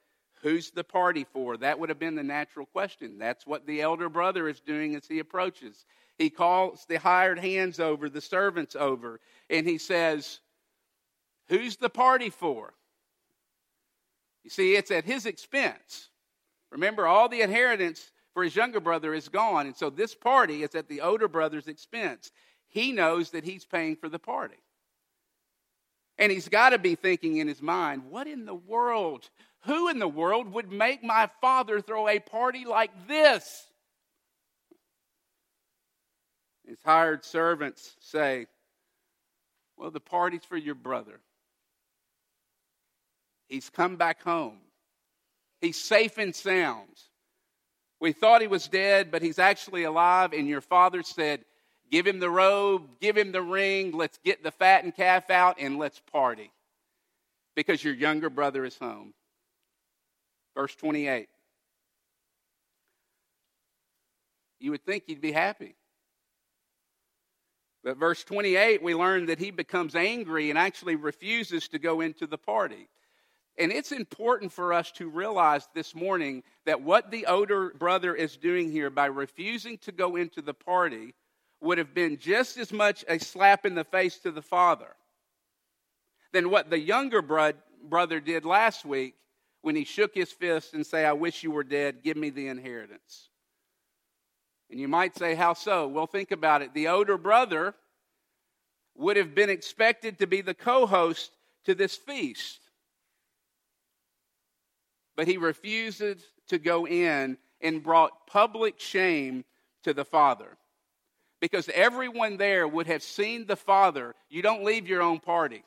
Who's 0.47 0.71
the 0.71 0.85
party 0.85 1.27
for? 1.33 1.57
That 1.57 1.77
would 1.77 1.89
have 1.89 1.99
been 1.99 2.15
the 2.15 2.23
natural 2.23 2.67
question. 2.67 3.19
That's 3.19 3.49
what 3.49 3.67
the 3.67 3.81
elder 3.81 4.09
brother 4.09 4.49
is 4.49 4.61
doing 4.61 4.95
as 4.95 5.05
he 5.05 5.19
approaches. 5.19 5.85
He 6.19 6.31
calls 6.31 6.87
the 6.89 7.01
hired 7.01 7.41
hands 7.41 7.81
over, 7.81 8.09
the 8.09 8.21
servants 8.21 8.77
over, 8.77 9.19
and 9.51 9.67
he 9.67 9.77
says, 9.77 10.39
Who's 11.49 11.75
the 11.75 11.91
party 11.91 12.31
for? 12.31 12.75
You 14.45 14.51
see, 14.51 14.77
it's 14.77 14.93
at 14.93 15.05
his 15.05 15.27
expense. 15.27 16.11
Remember, 16.71 17.09
all 17.09 17.29
the 17.29 17.43
inheritance 17.43 18.13
for 18.33 18.45
his 18.45 18.55
younger 18.55 18.79
brother 18.79 19.15
is 19.15 19.29
gone, 19.29 19.67
and 19.67 19.77
so 19.77 19.91
this 19.91 20.15
party 20.15 20.63
is 20.63 20.77
at 20.77 20.89
the 20.89 21.01
older 21.01 21.27
brother's 21.27 21.67
expense. 21.67 22.31
He 22.69 22.93
knows 22.93 23.31
that 23.31 23.43
he's 23.43 23.65
paying 23.65 23.97
for 23.97 24.09
the 24.09 24.21
party. 24.21 24.63
And 26.19 26.31
he's 26.31 26.49
got 26.49 26.71
to 26.71 26.79
be 26.79 26.95
thinking 26.95 27.39
in 27.39 27.49
his 27.49 27.61
mind, 27.61 28.05
what 28.09 28.29
in 28.29 28.47
the 28.47 28.55
world? 28.55 29.29
Who 29.67 29.89
in 29.89 29.99
the 29.99 30.09
world 30.09 30.53
would 30.53 30.71
make 30.71 31.03
my 31.03 31.29
father 31.41 31.81
throw 31.81 32.09
a 32.09 32.21
party 32.21 32.65
like 32.65 33.09
this? 33.09 33.67
His 36.67 36.79
hired 36.85 37.25
servants 37.25 37.95
say, 38.01 38.47
Well, 39.77 39.91
the 39.91 40.01
party's 40.01 40.45
for 40.45 40.57
your 40.57 40.75
brother. 40.75 41.21
He's 43.49 43.71
come 43.71 43.97
back 43.97 44.23
home. 44.23 44.59
He's 45.61 45.81
safe 45.81 46.19
and 46.19 46.35
sound. 46.35 46.89
We 48.01 48.13
thought 48.13 48.41
he 48.41 48.49
was 48.49 48.69
dead, 48.69 49.11
but 49.11 49.23
he's 49.23 49.39
actually 49.39 49.85
alive. 49.85 50.33
And 50.33 50.47
your 50.47 50.61
father 50.61 51.03
said, 51.03 51.45
Give 51.91 52.07
him 52.07 52.19
the 52.19 52.31
robe, 52.31 53.01
give 53.01 53.17
him 53.17 53.33
the 53.33 53.43
ring, 53.43 53.93
let's 53.93 54.19
get 54.25 54.43
the 54.43 54.51
fattened 54.51 54.97
calf 54.97 55.31
out, 55.31 55.57
and 55.61 55.79
let's 55.79 56.01
party. 56.13 56.51
Because 57.55 57.83
your 57.83 57.95
younger 57.95 58.29
brother 58.29 58.65
is 58.65 58.77
home. 58.77 59.15
Verse 60.57 60.75
28. 60.75 61.29
You 64.59 64.71
would 64.71 64.85
think 64.85 65.05
he'd 65.07 65.21
be 65.21 65.33
happy. 65.33 65.77
But 67.85 67.99
verse 67.99 68.25
28, 68.25 68.83
we 68.83 68.95
learn 68.95 69.27
that 69.27 69.39
he 69.39 69.51
becomes 69.53 69.95
angry 69.95 70.51
and 70.51 70.59
actually 70.59 70.97
refuses 70.97 71.69
to 71.69 71.79
go 71.79 72.01
into 72.01 72.27
the 72.27 72.39
party. 72.39 72.89
And 73.59 73.71
it's 73.71 73.93
important 73.93 74.51
for 74.51 74.73
us 74.73 74.91
to 74.93 75.09
realize 75.09 75.69
this 75.75 75.95
morning 75.95 76.43
that 76.65 76.83
what 76.83 77.11
the 77.11 77.27
older 77.27 77.71
brother 77.71 78.15
is 78.15 78.37
doing 78.37 78.73
here 78.73 78.91
by 78.91 79.07
refusing 79.07 79.79
to 79.79 79.93
go 79.93 80.17
into 80.17 80.43
the 80.43 80.55
party 80.55 81.15
would 81.61 81.79
have 81.79 81.95
been 81.95 82.19
just 82.19 82.57
as 82.57 82.73
much 82.73 83.05
a 83.09 83.19
slap 83.19 83.65
in 83.65 83.75
the 83.75 83.85
face 83.85 84.19
to 84.19 84.31
the 84.31 84.43
father 84.43 84.97
than 86.33 86.51
what 86.51 86.71
the 86.71 86.79
younger 86.79 87.23
brother 87.23 88.21
did 88.21 88.45
last 88.45 88.85
week 88.85 89.15
when 89.67 89.77
he 89.77 89.85
shook 89.85 90.15
his 90.15 90.31
fist 90.31 90.75
and 90.75 90.87
say, 90.87 91.05
I 91.05 91.13
wish 91.13 91.43
you 91.43 91.51
were 91.51 91.65
dead, 91.65 92.03
give 92.03 92.17
me 92.17 92.31
the 92.31 92.47
inheritance. 92.47 93.29
And 94.71 94.81
you 94.81 94.89
might 94.89 95.17
say, 95.17 95.35
How 95.35 95.53
so? 95.55 95.89
Well, 95.89 96.07
think 96.07 96.31
about 96.31 96.63
it. 96.63 96.73
The 96.73 96.89
older 96.89 97.19
brother 97.19 97.75
would 98.97 99.17
have 99.17 99.35
been 99.35 99.51
expected 99.51 100.19
to 100.19 100.27
be 100.27 100.41
the 100.41 100.55
co 100.55 100.87
host 100.87 101.33
to 101.65 101.75
this 101.75 101.97
feast 101.97 102.61
but 105.17 105.27
he 105.27 105.39
refused 105.39 106.03
to 106.49 106.59
go 106.59 106.87
in 106.87 107.39
and 107.61 107.83
brought 107.83 108.27
public 108.27 108.79
shame 108.79 109.45
to 109.83 109.95
the 109.95 110.05
father. 110.05 110.57
Because 111.41 111.69
everyone 111.75 112.37
there 112.37 112.69
would 112.69 112.87
have 112.87 113.03
seen 113.03 113.47
the 113.47 113.57
father. 113.57 114.15
You 114.29 114.43
don't 114.43 114.65
leave 114.65 114.87
your 114.87 115.03
own 115.03 115.19
party. 115.19 115.65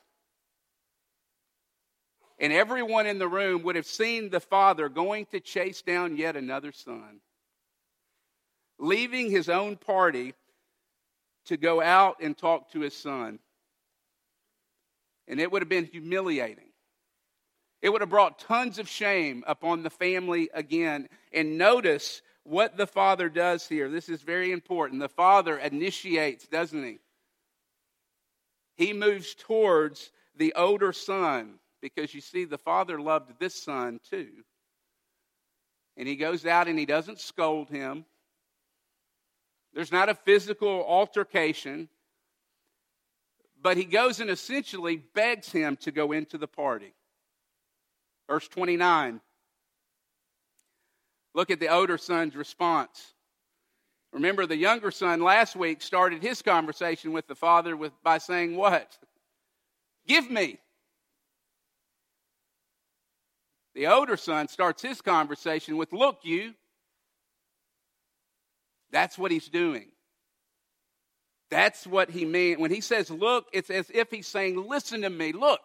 And 2.40 2.54
everyone 2.54 3.06
in 3.06 3.18
the 3.18 3.28
room 3.28 3.62
would 3.64 3.76
have 3.76 3.86
seen 3.86 4.30
the 4.30 4.40
father 4.40 4.88
going 4.88 5.26
to 5.26 5.40
chase 5.40 5.82
down 5.82 6.16
yet 6.16 6.36
another 6.36 6.72
son, 6.72 7.20
leaving 8.78 9.30
his 9.30 9.50
own 9.50 9.76
party 9.76 10.32
to 11.46 11.58
go 11.58 11.82
out 11.82 12.16
and 12.22 12.36
talk 12.36 12.72
to 12.72 12.80
his 12.80 12.96
son. 12.96 13.40
And 15.28 15.38
it 15.38 15.52
would 15.52 15.60
have 15.60 15.68
been 15.68 15.84
humiliating. 15.84 16.70
It 17.82 17.90
would 17.90 18.00
have 18.00 18.10
brought 18.10 18.38
tons 18.38 18.78
of 18.78 18.88
shame 18.88 19.44
upon 19.46 19.82
the 19.82 19.90
family 19.90 20.48
again. 20.54 21.10
And 21.32 21.58
notice 21.58 22.22
what 22.44 22.78
the 22.78 22.86
father 22.86 23.28
does 23.28 23.68
here. 23.68 23.90
This 23.90 24.08
is 24.08 24.22
very 24.22 24.50
important. 24.50 25.00
The 25.00 25.08
father 25.10 25.58
initiates, 25.58 26.48
doesn't 26.48 26.82
he? 26.82 26.98
He 28.76 28.94
moves 28.94 29.34
towards 29.34 30.10
the 30.36 30.54
older 30.54 30.94
son 30.94 31.59
because 31.80 32.14
you 32.14 32.20
see, 32.20 32.44
the 32.44 32.58
father 32.58 33.00
loved 33.00 33.32
this 33.38 33.54
son 33.54 34.00
too. 34.08 34.28
And 35.96 36.06
he 36.08 36.16
goes 36.16 36.46
out 36.46 36.68
and 36.68 36.78
he 36.78 36.86
doesn't 36.86 37.20
scold 37.20 37.68
him. 37.68 38.04
There's 39.72 39.92
not 39.92 40.08
a 40.08 40.14
physical 40.14 40.84
altercation, 40.84 41.88
but 43.62 43.76
he 43.76 43.84
goes 43.84 44.20
and 44.20 44.30
essentially 44.30 44.96
begs 45.14 45.52
him 45.52 45.76
to 45.78 45.92
go 45.92 46.12
into 46.12 46.38
the 46.38 46.48
party. 46.48 46.94
Verse 48.28 48.48
29. 48.48 49.20
Look 51.34 51.50
at 51.50 51.60
the 51.60 51.68
older 51.68 51.98
son's 51.98 52.34
response. 52.34 53.14
Remember, 54.12 54.46
the 54.46 54.56
younger 54.56 54.90
son 54.90 55.22
last 55.22 55.54
week 55.54 55.82
started 55.82 56.22
his 56.22 56.42
conversation 56.42 57.12
with 57.12 57.28
the 57.28 57.36
father 57.36 57.76
with, 57.76 57.92
by 58.02 58.18
saying, 58.18 58.56
What? 58.56 58.98
Give 60.06 60.28
me. 60.28 60.58
The 63.74 63.86
older 63.86 64.16
son 64.16 64.48
starts 64.48 64.82
his 64.82 65.00
conversation 65.00 65.76
with, 65.76 65.92
Look, 65.92 66.20
you. 66.22 66.54
That's 68.90 69.16
what 69.16 69.30
he's 69.30 69.48
doing. 69.48 69.86
That's 71.50 71.86
what 71.86 72.10
he 72.10 72.24
means. 72.24 72.58
When 72.58 72.70
he 72.70 72.80
says, 72.80 73.10
Look, 73.10 73.46
it's 73.52 73.70
as 73.70 73.90
if 73.92 74.10
he's 74.10 74.26
saying, 74.26 74.56
Listen 74.68 75.02
to 75.02 75.10
me. 75.10 75.32
Look. 75.32 75.60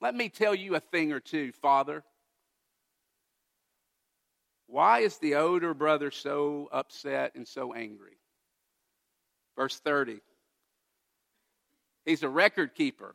Let 0.00 0.14
me 0.14 0.30
tell 0.30 0.54
you 0.54 0.76
a 0.76 0.80
thing 0.80 1.12
or 1.12 1.20
two, 1.20 1.52
Father. 1.52 2.02
Why 4.66 5.00
is 5.00 5.18
the 5.18 5.34
older 5.34 5.74
brother 5.74 6.10
so 6.10 6.68
upset 6.72 7.34
and 7.34 7.46
so 7.46 7.74
angry? 7.74 8.16
Verse 9.56 9.78
30. 9.78 10.20
He's 12.06 12.22
a 12.22 12.28
record 12.28 12.74
keeper. 12.74 13.14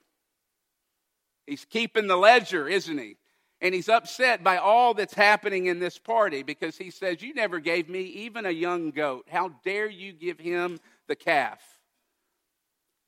He's 1.48 1.66
keeping 1.66 2.08
the 2.08 2.18
ledger, 2.18 2.68
isn't 2.68 2.98
he? 2.98 3.18
And 3.66 3.74
he's 3.74 3.90
upset 3.90 4.44
by 4.44 4.58
all 4.58 4.94
that's 4.94 5.16
happening 5.16 5.66
in 5.66 5.80
this 5.80 5.98
party 5.98 6.44
because 6.44 6.78
he 6.78 6.92
says, 6.92 7.24
You 7.24 7.34
never 7.34 7.60
gave 7.60 7.90
me 7.90 8.02
even 8.02 8.46
a 8.46 8.52
young 8.52 8.92
goat. 8.92 9.26
How 9.28 9.54
dare 9.64 9.90
you 9.90 10.14
give 10.14 10.40
him 10.40 10.80
the 11.08 11.16
calf? 11.16 11.60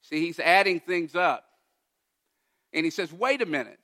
See, 0.02 0.20
he's 0.20 0.40
adding 0.40 0.80
things 0.80 1.14
up. 1.16 1.46
And 2.74 2.84
he 2.84 2.90
says, 2.90 3.14
Wait 3.14 3.44
a 3.44 3.46
minute. 3.46 3.80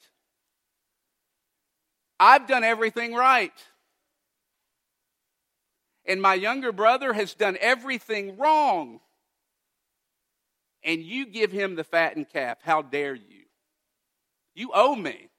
I've 2.19 2.47
done 2.47 2.63
everything 2.63 3.13
right. 3.13 3.53
And 6.05 6.19
my 6.23 6.33
younger 6.33 6.71
brother 6.71 7.13
has 7.13 7.35
done 7.35 7.55
everything 7.61 8.35
wrong. 8.35 8.99
and 10.83 11.03
you 11.03 11.27
give 11.27 11.51
him 11.51 11.75
the 11.75 11.83
fattened 11.83 12.29
calf. 12.29 12.57
How 12.63 12.81
dare 12.81 13.13
you? 13.13 13.43
You 14.55 14.71
owe 14.73 14.95
me 14.95 15.29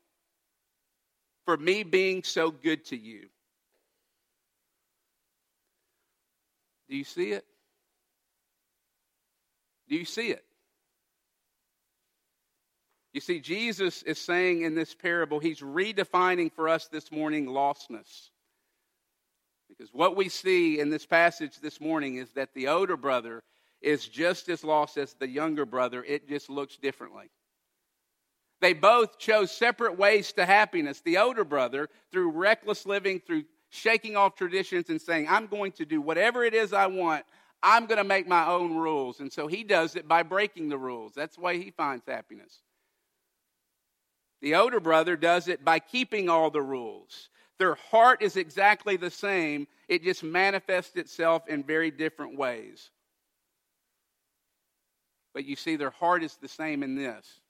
for 1.45 1.57
me 1.57 1.83
being 1.83 2.23
so 2.23 2.51
good 2.51 2.85
to 2.87 2.97
you. 2.97 3.29
Do 6.89 6.97
you 6.97 7.05
see 7.05 7.33
it? 7.33 7.45
Do 9.89 9.97
you 9.97 10.05
see 10.05 10.29
it? 10.29 10.45
You 13.13 13.21
see, 13.21 13.39
Jesus 13.39 14.03
is 14.03 14.19
saying 14.19 14.63
in 14.63 14.75
this 14.75 14.95
parable, 14.95 15.39
he's 15.39 15.61
redefining 15.61 16.53
for 16.53 16.69
us 16.69 16.89
this 16.89 17.13
morning 17.13 17.47
lostness. 17.47 18.31
Because 19.69 19.93
what 19.93 20.17
we 20.17 20.29
see 20.29 20.81
in 20.81 20.91
this 20.91 21.07
passage 21.07 21.61
this 21.61 21.81
morning 21.81 22.17
is 22.17 22.33
that 22.33 22.55
the 22.55 22.69
older 22.69 22.97
brother 22.97 23.43
is 23.81 24.09
just 24.09 24.49
as 24.49 24.65
lost 24.65 24.97
as 24.97 25.15
the 25.15 25.29
younger 25.29 25.65
brother, 25.65 26.03
it 26.03 26.29
just 26.29 26.51
looks 26.51 26.77
differently. 26.77 27.31
They 28.65 28.73
both 28.73 29.19
chose 29.19 29.51
separate 29.51 29.99
ways 29.99 30.33
to 30.33 30.47
happiness. 30.47 31.03
The 31.03 31.19
older 31.19 31.45
brother, 31.45 31.91
through 32.11 32.31
reckless 32.31 32.87
living, 32.87 33.21
through 33.21 33.45
shaking 33.69 34.17
off 34.17 34.37
traditions 34.37 34.89
and 34.89 34.99
saying, 34.99 35.27
I'm 35.29 35.49
going 35.49 35.73
to 35.73 35.85
do 35.85 36.01
whatever 36.01 36.45
it 36.45 36.55
is 36.55 36.73
I 36.73 36.87
want, 36.87 37.27
I'm 37.63 37.85
going 37.85 37.99
to 37.99 38.05
make 38.05 38.27
my 38.27 38.47
own 38.47 38.75
rules. 38.75 39.21
And 39.21 39.31
so 39.31 39.49
he 39.49 39.65
does 39.65 39.97
it 39.97 40.09
by 40.09 40.23
breaking 40.23 40.71
the 40.71 40.79
rules. 40.79 41.13
That's 41.13 41.37
the 41.37 41.43
way 41.43 41.63
he 41.63 41.73
finds 41.73 42.07
happiness. 42.09 42.63
The 44.41 44.55
older 44.55 44.81
brother 44.81 45.15
does 45.15 45.47
it 45.49 45.63
by 45.63 45.79
keeping 45.79 46.31
all 46.31 46.49
the 46.49 46.63
rules. 46.63 47.29
Their 47.59 47.75
heart 47.75 48.23
is 48.23 48.39
exactly 48.39 48.97
the 48.97 49.11
same, 49.11 49.69
it 49.89 50.03
just 50.03 50.23
manifests 50.23 50.97
itself 50.97 51.47
in 51.49 51.65
very 51.65 51.91
different 51.91 52.39
ways. 52.39 52.89
But 55.35 55.45
you 55.45 55.55
see, 55.55 55.77
their 55.77 55.91
heart 55.91 56.25
is 56.25 56.39
the 56.41 56.49
same 56.49 56.83
in 56.83 56.95
this. 56.95 57.41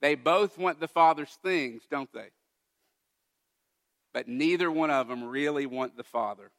They 0.00 0.14
both 0.14 0.58
want 0.58 0.80
the 0.80 0.88
Father's 0.88 1.36
things, 1.42 1.82
don't 1.90 2.12
they? 2.12 2.28
But 4.14 4.28
neither 4.28 4.70
one 4.70 4.90
of 4.90 5.08
them 5.08 5.24
really 5.24 5.66
want 5.66 5.96
the 5.96 6.04
Father. 6.04 6.50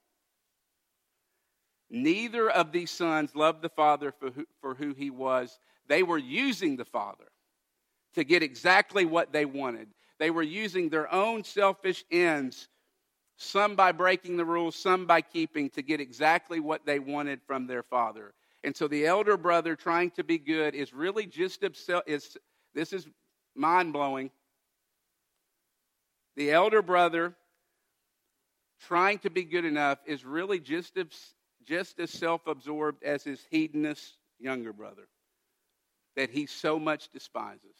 Neither 1.89 2.49
of 2.49 2.71
these 2.71 2.91
sons 2.91 3.35
loved 3.35 3.61
the 3.61 3.69
Father 3.69 4.11
for 4.11 4.29
who, 4.31 4.45
for 4.61 4.75
who 4.75 4.93
he 4.93 5.09
was. 5.09 5.57
They 5.87 6.03
were 6.03 6.17
using 6.17 6.75
the 6.75 6.85
Father 6.85 7.25
to 8.13 8.23
get 8.23 8.43
exactly 8.43 9.05
what 9.05 9.31
they 9.31 9.45
wanted. 9.45 9.87
They 10.19 10.31
were 10.31 10.43
using 10.43 10.89
their 10.89 11.11
own 11.11 11.43
selfish 11.43 12.03
ends, 12.11 12.67
some 13.37 13.75
by 13.75 13.93
breaking 13.93 14.37
the 14.37 14.45
rules, 14.45 14.75
some 14.75 15.05
by 15.05 15.21
keeping, 15.21 15.69
to 15.71 15.81
get 15.81 16.01
exactly 16.01 16.59
what 16.59 16.85
they 16.85 16.99
wanted 16.99 17.39
from 17.47 17.65
their 17.65 17.83
father. 17.83 18.33
And 18.63 18.75
so 18.75 18.87
the 18.87 19.05
elder 19.05 19.37
brother 19.37 19.75
trying 19.75 20.11
to 20.11 20.23
be 20.23 20.37
good 20.37 20.75
is 20.75 20.93
really 20.93 21.25
just 21.25 21.63
is 21.63 22.37
this 22.75 22.91
is 22.91 23.07
mind 23.59 23.93
blowing. 23.93 24.31
The 26.35 26.51
elder 26.51 26.81
brother 26.81 27.35
trying 28.87 29.19
to 29.19 29.29
be 29.29 29.43
good 29.43 29.65
enough 29.65 29.99
is 30.05 30.25
really 30.25 30.59
just 30.59 30.97
as, 30.97 31.07
just 31.65 31.99
as 31.99 32.09
self 32.09 32.47
absorbed 32.47 33.03
as 33.03 33.23
his 33.23 33.45
hedonist 33.51 34.17
younger 34.39 34.71
brother 34.71 35.07
that 36.15 36.29
he 36.29 36.45
so 36.45 36.79
much 36.79 37.09
despises. 37.09 37.75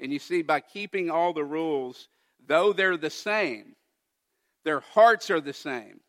And 0.00 0.12
you 0.12 0.18
see, 0.18 0.42
by 0.42 0.60
keeping 0.60 1.10
all 1.10 1.32
the 1.32 1.44
rules, 1.44 2.08
though 2.46 2.72
they're 2.72 2.96
the 2.96 3.10
same, 3.10 3.76
their 4.64 4.80
hearts 4.80 5.30
are 5.30 5.40
the 5.40 5.52
same. 5.52 6.00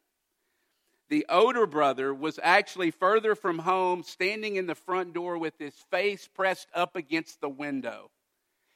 The 1.10 1.26
older 1.30 1.68
brother 1.68 2.14
was 2.14 2.40
actually 2.42 2.92
further 2.92 3.36
from 3.36 3.60
home, 3.60 4.04
standing 4.04 4.56
in 4.56 4.66
the 4.66 4.76
front 4.76 5.14
door 5.14 5.38
with 5.38 5.54
his 5.60 5.76
face 5.92 6.28
pressed 6.28 6.68
up 6.74 6.96
against 6.96 7.42
the 7.42 7.50
window. 7.50 8.10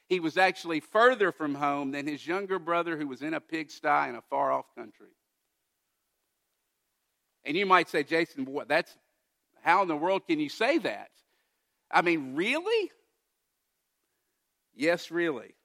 He 0.08 0.20
was 0.20 0.38
actually 0.38 0.80
further 0.80 1.32
from 1.32 1.56
home 1.56 1.92
than 1.92 2.08
his 2.08 2.26
younger 2.26 2.60
brother, 2.60 2.98
who 2.98 3.08
was 3.08 3.22
in 3.22 3.34
a 3.34 3.40
pigsty 3.40 4.10
in 4.10 4.16
a 4.16 4.22
far 4.30 4.52
off 4.52 4.66
country. 4.76 5.10
And 7.46 7.58
you 7.58 7.66
might 7.66 7.90
say, 7.90 8.04
Jason, 8.04 8.46
what? 8.46 8.68
That's 8.68 8.96
how 9.64 9.82
in 9.82 9.88
the 9.88 9.96
world 9.96 10.28
can 10.28 10.40
you 10.40 10.50
say 10.50 10.78
that? 10.80 11.10
I 11.92 12.02
mean, 12.02 12.36
really? 12.36 12.92
Yes, 14.76 15.10
really. 15.10 15.56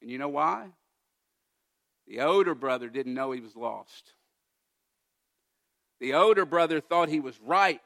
And 0.00 0.10
you 0.10 0.18
know 0.18 0.28
why? 0.28 0.68
The 2.06 2.20
older 2.20 2.54
brother 2.54 2.88
didn't 2.88 3.14
know 3.14 3.32
he 3.32 3.40
was 3.40 3.56
lost. 3.56 4.12
The 6.02 6.14
older 6.14 6.44
brother 6.44 6.80
thought 6.80 7.08
he 7.08 7.20
was 7.20 7.38
right. 7.46 7.80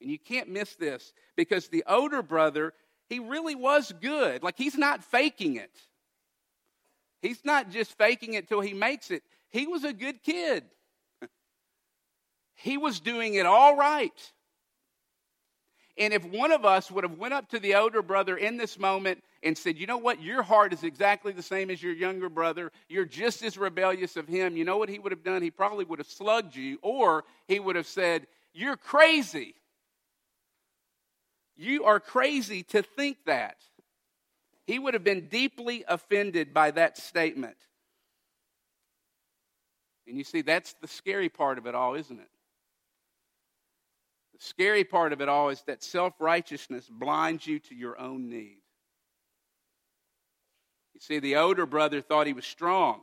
And 0.00 0.10
you 0.10 0.18
can't 0.18 0.48
miss 0.48 0.74
this 0.74 1.12
because 1.36 1.68
the 1.68 1.84
older 1.86 2.24
brother, 2.24 2.74
he 3.08 3.20
really 3.20 3.54
was 3.54 3.92
good. 4.00 4.42
Like 4.42 4.58
he's 4.58 4.76
not 4.76 5.04
faking 5.04 5.54
it. 5.54 5.70
He's 7.22 7.44
not 7.44 7.70
just 7.70 7.96
faking 7.96 8.34
it 8.34 8.48
till 8.48 8.60
he 8.60 8.74
makes 8.74 9.12
it. 9.12 9.22
He 9.50 9.68
was 9.68 9.84
a 9.84 9.92
good 9.92 10.24
kid. 10.24 10.64
he 12.56 12.76
was 12.76 12.98
doing 12.98 13.34
it 13.34 13.46
all 13.46 13.76
right. 13.76 14.32
And 15.98 16.14
if 16.14 16.24
one 16.24 16.52
of 16.52 16.64
us 16.64 16.90
would 16.90 17.02
have 17.02 17.18
went 17.18 17.34
up 17.34 17.48
to 17.48 17.58
the 17.58 17.74
older 17.74 18.02
brother 18.02 18.36
in 18.36 18.56
this 18.56 18.78
moment 18.78 19.24
and 19.42 19.58
said, 19.58 19.76
"You 19.76 19.86
know 19.86 19.98
what? 19.98 20.22
Your 20.22 20.42
heart 20.44 20.72
is 20.72 20.84
exactly 20.84 21.32
the 21.32 21.42
same 21.42 21.70
as 21.70 21.82
your 21.82 21.92
younger 21.92 22.28
brother. 22.28 22.70
You're 22.88 23.04
just 23.04 23.42
as 23.42 23.58
rebellious 23.58 24.16
of 24.16 24.28
him." 24.28 24.56
You 24.56 24.64
know 24.64 24.76
what 24.76 24.88
he 24.88 25.00
would 25.00 25.12
have 25.12 25.24
done? 25.24 25.42
He 25.42 25.50
probably 25.50 25.84
would 25.84 25.98
have 25.98 26.08
slugged 26.08 26.54
you 26.54 26.78
or 26.82 27.24
he 27.48 27.58
would 27.58 27.74
have 27.74 27.86
said, 27.86 28.28
"You're 28.52 28.76
crazy. 28.76 29.56
You 31.56 31.84
are 31.84 31.98
crazy 31.98 32.62
to 32.64 32.82
think 32.82 33.24
that." 33.24 33.60
He 34.66 34.78
would 34.78 34.94
have 34.94 35.04
been 35.04 35.28
deeply 35.28 35.84
offended 35.88 36.54
by 36.54 36.70
that 36.72 36.96
statement. 36.98 37.56
And 40.06 40.16
you 40.16 40.24
see, 40.24 40.42
that's 40.42 40.74
the 40.74 40.86
scary 40.86 41.28
part 41.28 41.58
of 41.58 41.66
it 41.66 41.74
all, 41.74 41.94
isn't 41.94 42.20
it? 42.20 42.30
The 44.38 44.44
scary 44.44 44.84
part 44.84 45.12
of 45.12 45.20
it 45.20 45.28
all 45.28 45.48
is 45.48 45.62
that 45.62 45.82
self 45.82 46.14
righteousness 46.20 46.88
blinds 46.88 47.46
you 47.46 47.58
to 47.60 47.74
your 47.74 47.98
own 47.98 48.28
need. 48.28 48.58
You 50.94 51.00
see, 51.00 51.18
the 51.18 51.36
older 51.36 51.66
brother 51.66 52.00
thought 52.00 52.26
he 52.26 52.32
was 52.32 52.46
strong, 52.46 53.00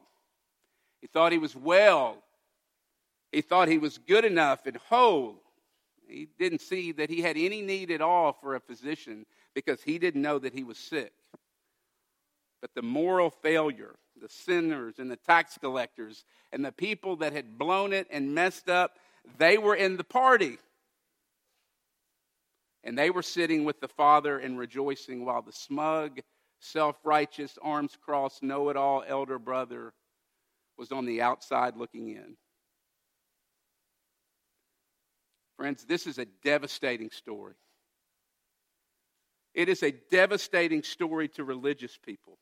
he 1.01 1.07
thought 1.07 1.31
he 1.31 1.37
was 1.37 1.55
well, 1.55 2.23
he 3.31 3.41
thought 3.41 3.67
he 3.67 3.77
was 3.77 3.97
good 3.97 4.25
enough 4.25 4.65
and 4.65 4.77
whole. 4.77 5.41
He 6.07 6.27
didn't 6.37 6.61
see 6.61 6.91
that 6.93 7.09
he 7.09 7.21
had 7.21 7.35
any 7.35 7.61
need 7.61 7.89
at 7.89 8.01
all 8.01 8.31
for 8.31 8.55
a 8.55 8.59
physician 8.59 9.25
because 9.55 9.81
he 9.81 9.97
didn't 9.97 10.21
know 10.21 10.37
that 10.37 10.53
he 10.53 10.63
was 10.63 10.77
sick. 10.77 11.13
But 12.61 12.75
the 12.75 12.83
moral 12.83 13.29
failure, 13.29 13.95
the 14.21 14.29
sinners 14.29 14.99
and 14.99 15.09
the 15.09 15.15
tax 15.15 15.57
collectors 15.57 16.23
and 16.51 16.63
the 16.63 16.71
people 16.71 17.15
that 17.17 17.33
had 17.33 17.57
blown 17.57 17.91
it 17.91 18.07
and 18.11 18.35
messed 18.35 18.69
up, 18.69 18.97
they 19.37 19.57
were 19.57 19.75
in 19.75 19.97
the 19.97 20.03
party. 20.03 20.59
And 22.85 22.97
they 22.97 23.09
were 23.09 23.23
sitting 23.23 23.65
with 23.65 23.81
the 23.81 23.87
Father 23.87 24.37
and 24.37 24.57
rejoicing 24.57 25.25
while 25.25 25.41
the 25.41 25.51
smug, 25.51 26.19
self 26.59 26.95
righteous, 27.03 27.57
arms 27.61 27.97
crossed, 27.99 28.43
know 28.43 28.69
it 28.69 28.77
all 28.77 29.03
elder 29.05 29.39
brother 29.39 29.93
was 30.77 30.91
on 30.91 31.05
the 31.05 31.21
outside 31.21 31.75
looking 31.75 32.09
in. 32.09 32.37
Friends, 35.57 35.85
this 35.85 36.05
is 36.05 36.19
a 36.19 36.25
devastating 36.43 37.09
story. 37.09 37.55
It 39.53 39.69
is 39.69 39.83
a 39.83 39.91
devastating 39.91 40.83
story 40.83 41.29
to 41.29 41.43
religious 41.43 41.97
people. 41.97 42.37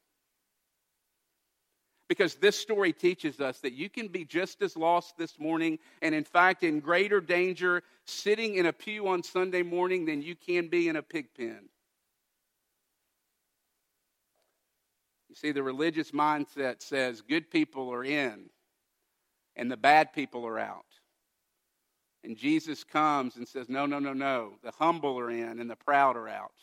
Because 2.10 2.36
this 2.36 2.58
story 2.58 2.92
teaches 2.92 3.40
us 3.40 3.60
that 3.60 3.74
you 3.74 3.90
can 3.90 4.08
be 4.08 4.26
just 4.26 4.62
as 4.62 4.76
lost 4.76 5.18
this 5.18 5.40
morning 5.40 5.80
and, 6.02 6.14
in 6.14 6.24
fact, 6.24 6.64
in 6.64 6.80
greater 6.80 7.22
danger 7.22 7.82
sitting 8.06 8.56
in 8.56 8.66
a 8.66 8.74
pew 8.74 9.08
on 9.08 9.24
Sunday 9.24 9.64
morning 9.64 10.06
than 10.06 10.22
you 10.22 10.36
can 10.36 10.68
be 10.68 10.90
in 10.90 10.98
a 10.98 11.02
pig 11.02 11.28
pen. 11.36 11.70
You 15.30 15.36
see, 15.36 15.52
the 15.52 15.64
religious 15.64 16.12
mindset 16.12 16.82
says 16.82 17.22
good 17.22 17.50
people 17.50 17.92
are 17.92 18.04
in 18.04 18.50
and 19.56 19.72
the 19.72 19.78
bad 19.78 20.14
people 20.14 20.46
are 20.46 20.60
out. 20.60 20.86
And 22.24 22.38
Jesus 22.38 22.84
comes 22.84 23.36
and 23.36 23.48
says, 23.48 23.68
No, 23.68 23.86
no, 23.86 24.00
no, 24.00 24.14
no. 24.14 24.54
The 24.64 24.72
humble 24.72 25.20
are 25.20 25.32
in 25.32 25.60
and 25.60 25.70
the 25.70 25.76
proud 25.76 26.16
are 26.16 26.30
out. 26.30 26.54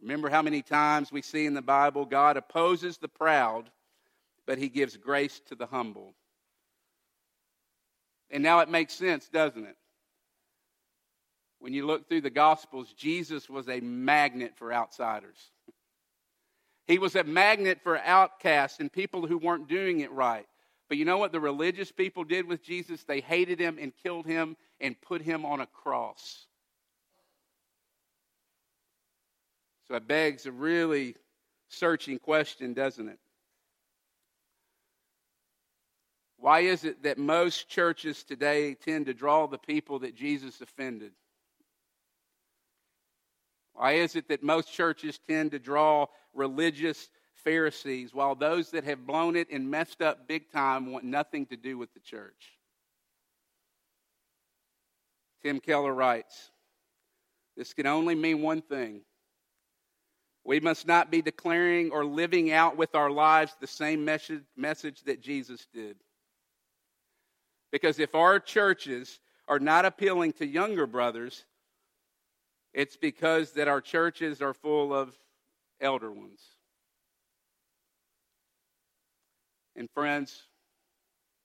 Remember 0.00 0.28
how 0.28 0.42
many 0.42 0.62
times 0.62 1.12
we 1.12 1.22
see 1.22 1.46
in 1.46 1.54
the 1.54 1.62
Bible 1.62 2.04
God 2.04 2.36
opposes 2.36 2.98
the 2.98 3.08
proud 3.08 3.70
but 4.46 4.58
he 4.58 4.68
gives 4.68 4.96
grace 4.96 5.40
to 5.48 5.54
the 5.54 5.66
humble. 5.66 6.14
And 8.30 8.42
now 8.42 8.60
it 8.60 8.68
makes 8.68 8.94
sense, 8.94 9.28
doesn't 9.28 9.64
it? 9.64 9.76
When 11.58 11.72
you 11.72 11.86
look 11.86 12.08
through 12.08 12.20
the 12.20 12.30
Gospels, 12.30 12.92
Jesus 12.96 13.48
was 13.48 13.68
a 13.68 13.80
magnet 13.80 14.52
for 14.56 14.72
outsiders. 14.72 15.38
He 16.86 16.98
was 16.98 17.16
a 17.16 17.24
magnet 17.24 17.80
for 17.82 17.98
outcasts 17.98 18.78
and 18.78 18.92
people 18.92 19.26
who 19.26 19.38
weren't 19.38 19.68
doing 19.68 20.00
it 20.00 20.12
right. 20.12 20.46
But 20.88 20.98
you 20.98 21.04
know 21.04 21.18
what 21.18 21.32
the 21.32 21.40
religious 21.40 21.90
people 21.90 22.22
did 22.22 22.46
with 22.46 22.62
Jesus? 22.62 23.02
They 23.02 23.20
hated 23.20 23.58
him 23.58 23.78
and 23.80 23.92
killed 24.02 24.26
him 24.26 24.56
and 24.80 25.00
put 25.00 25.22
him 25.22 25.44
on 25.44 25.60
a 25.60 25.66
cross. 25.66 26.46
So 29.88 29.94
it 29.94 30.06
begs 30.06 30.46
a 30.46 30.52
really 30.52 31.16
searching 31.68 32.18
question, 32.18 32.74
doesn't 32.74 33.08
it? 33.08 33.18
Why 36.46 36.60
is 36.60 36.84
it 36.84 37.02
that 37.02 37.18
most 37.18 37.68
churches 37.68 38.22
today 38.22 38.74
tend 38.74 39.06
to 39.06 39.14
draw 39.14 39.48
the 39.48 39.58
people 39.58 39.98
that 39.98 40.14
Jesus 40.14 40.60
offended? 40.60 41.10
Why 43.74 43.94
is 43.94 44.14
it 44.14 44.28
that 44.28 44.44
most 44.44 44.72
churches 44.72 45.18
tend 45.28 45.50
to 45.50 45.58
draw 45.58 46.06
religious 46.32 47.10
Pharisees 47.42 48.14
while 48.14 48.36
those 48.36 48.70
that 48.70 48.84
have 48.84 49.08
blown 49.08 49.34
it 49.34 49.48
and 49.50 49.68
messed 49.68 50.00
up 50.00 50.28
big 50.28 50.48
time 50.52 50.92
want 50.92 51.02
nothing 51.02 51.46
to 51.46 51.56
do 51.56 51.78
with 51.78 51.92
the 51.94 51.98
church? 51.98 52.52
Tim 55.42 55.58
Keller 55.58 55.92
writes 55.92 56.52
this 57.56 57.74
can 57.74 57.88
only 57.88 58.14
mean 58.14 58.40
one 58.40 58.62
thing. 58.62 59.00
We 60.44 60.60
must 60.60 60.86
not 60.86 61.10
be 61.10 61.22
declaring 61.22 61.90
or 61.90 62.04
living 62.04 62.52
out 62.52 62.76
with 62.76 62.94
our 62.94 63.10
lives 63.10 63.56
the 63.60 63.66
same 63.66 64.04
message, 64.04 64.44
message 64.56 65.02
that 65.06 65.20
Jesus 65.20 65.66
did. 65.74 65.96
Because 67.72 67.98
if 67.98 68.14
our 68.14 68.38
churches 68.38 69.20
are 69.48 69.58
not 69.58 69.84
appealing 69.84 70.32
to 70.34 70.46
younger 70.46 70.86
brothers, 70.86 71.44
it's 72.72 72.96
because 72.96 73.52
that 73.52 73.68
our 73.68 73.80
churches 73.80 74.42
are 74.42 74.54
full 74.54 74.94
of 74.94 75.16
elder 75.80 76.10
ones. 76.12 76.40
And 79.74 79.90
friends, 79.90 80.42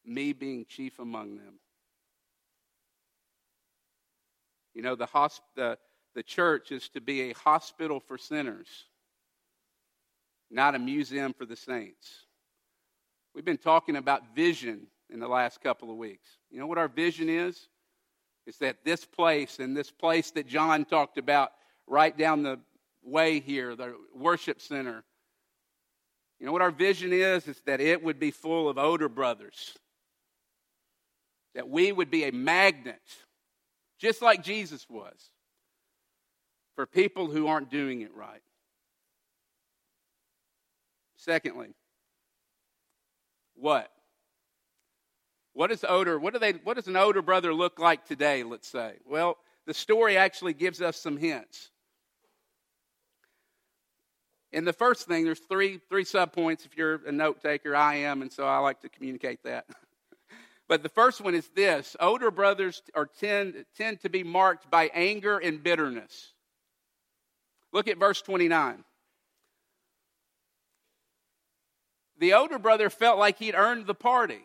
me 0.05 0.33
being 0.33 0.65
chief 0.67 0.99
among 0.99 1.35
them. 1.37 1.59
You 4.73 4.81
know, 4.81 4.95
the, 4.95 5.05
hosp- 5.07 5.41
the, 5.55 5.77
the 6.15 6.23
church 6.23 6.71
is 6.71 6.89
to 6.89 7.01
be 7.01 7.29
a 7.29 7.33
hospital 7.33 7.99
for 7.99 8.17
sinners, 8.17 8.67
not 10.49 10.75
a 10.75 10.79
museum 10.79 11.33
for 11.33 11.45
the 11.45 11.55
saints. 11.55 12.25
We've 13.33 13.45
been 13.45 13.57
talking 13.57 13.95
about 13.95 14.35
vision 14.35 14.87
in 15.11 15.19
the 15.19 15.27
last 15.27 15.61
couple 15.61 15.91
of 15.91 15.97
weeks. 15.97 16.27
You 16.49 16.59
know 16.59 16.67
what 16.67 16.77
our 16.77 16.87
vision 16.87 17.29
is? 17.29 17.67
It's 18.47 18.57
that 18.59 18.83
this 18.83 19.05
place 19.05 19.59
and 19.59 19.75
this 19.75 19.91
place 19.91 20.31
that 20.31 20.47
John 20.47 20.85
talked 20.85 21.17
about 21.17 21.51
right 21.87 22.17
down 22.17 22.43
the 22.43 22.59
way 23.03 23.39
here, 23.39 23.75
the 23.75 23.95
worship 24.15 24.61
center. 24.61 25.03
You 26.39 26.45
know 26.45 26.51
what 26.51 26.61
our 26.61 26.71
vision 26.71 27.13
is? 27.13 27.47
Is 27.47 27.61
that 27.65 27.81
it 27.81 28.03
would 28.03 28.19
be 28.19 28.31
full 28.31 28.67
of 28.67 28.77
older 28.77 29.09
brothers. 29.09 29.77
That 31.53 31.69
we 31.69 31.91
would 31.91 32.09
be 32.09 32.23
a 32.23 32.31
magnet, 32.31 33.01
just 33.99 34.21
like 34.21 34.43
Jesus 34.43 34.87
was, 34.89 35.29
for 36.75 36.85
people 36.85 37.27
who 37.27 37.47
aren't 37.47 37.69
doing 37.69 38.01
it 38.01 38.15
right. 38.15 38.41
Secondly, 41.17 41.67
what? 43.53 43.91
What 45.53 45.69
does 45.69 45.83
older, 45.83 46.17
what 46.17 46.33
do 46.33 46.39
they 46.39 46.53
what 46.53 46.75
does 46.75 46.87
an 46.87 46.95
older 46.95 47.21
brother 47.21 47.53
look 47.53 47.79
like 47.79 48.05
today, 48.05 48.43
let's 48.43 48.67
say? 48.67 48.95
Well, 49.05 49.37
the 49.65 49.73
story 49.73 50.17
actually 50.17 50.53
gives 50.53 50.81
us 50.81 50.97
some 50.97 51.17
hints. 51.17 51.71
And 54.53 54.67
the 54.67 54.73
first 54.73 55.07
thing, 55.07 55.23
there's 55.23 55.39
three 55.39 55.79
three 55.89 56.05
subpoints 56.05 56.65
if 56.65 56.77
you're 56.77 57.01
a 57.05 57.11
note 57.11 57.41
taker. 57.41 57.75
I 57.75 57.95
am, 57.95 58.21
and 58.21 58.31
so 58.31 58.45
I 58.45 58.59
like 58.59 58.81
to 58.81 58.89
communicate 58.89 59.43
that. 59.43 59.65
but 60.67 60.83
the 60.83 60.89
first 60.89 61.21
one 61.21 61.35
is 61.35 61.47
this 61.49 61.95
older 61.99 62.31
brothers 62.31 62.81
are 62.95 63.05
tend, 63.05 63.65
tend 63.77 64.01
to 64.01 64.09
be 64.09 64.23
marked 64.23 64.69
by 64.71 64.89
anger 64.93 65.37
and 65.37 65.61
bitterness. 65.61 66.33
Look 67.73 67.87
at 67.87 67.97
verse 67.97 68.21
29. 68.21 68.83
The 72.19 72.33
older 72.33 72.59
brother 72.59 72.89
felt 72.89 73.17
like 73.17 73.39
he'd 73.39 73.55
earned 73.55 73.87
the 73.87 73.95
party. 73.95 74.41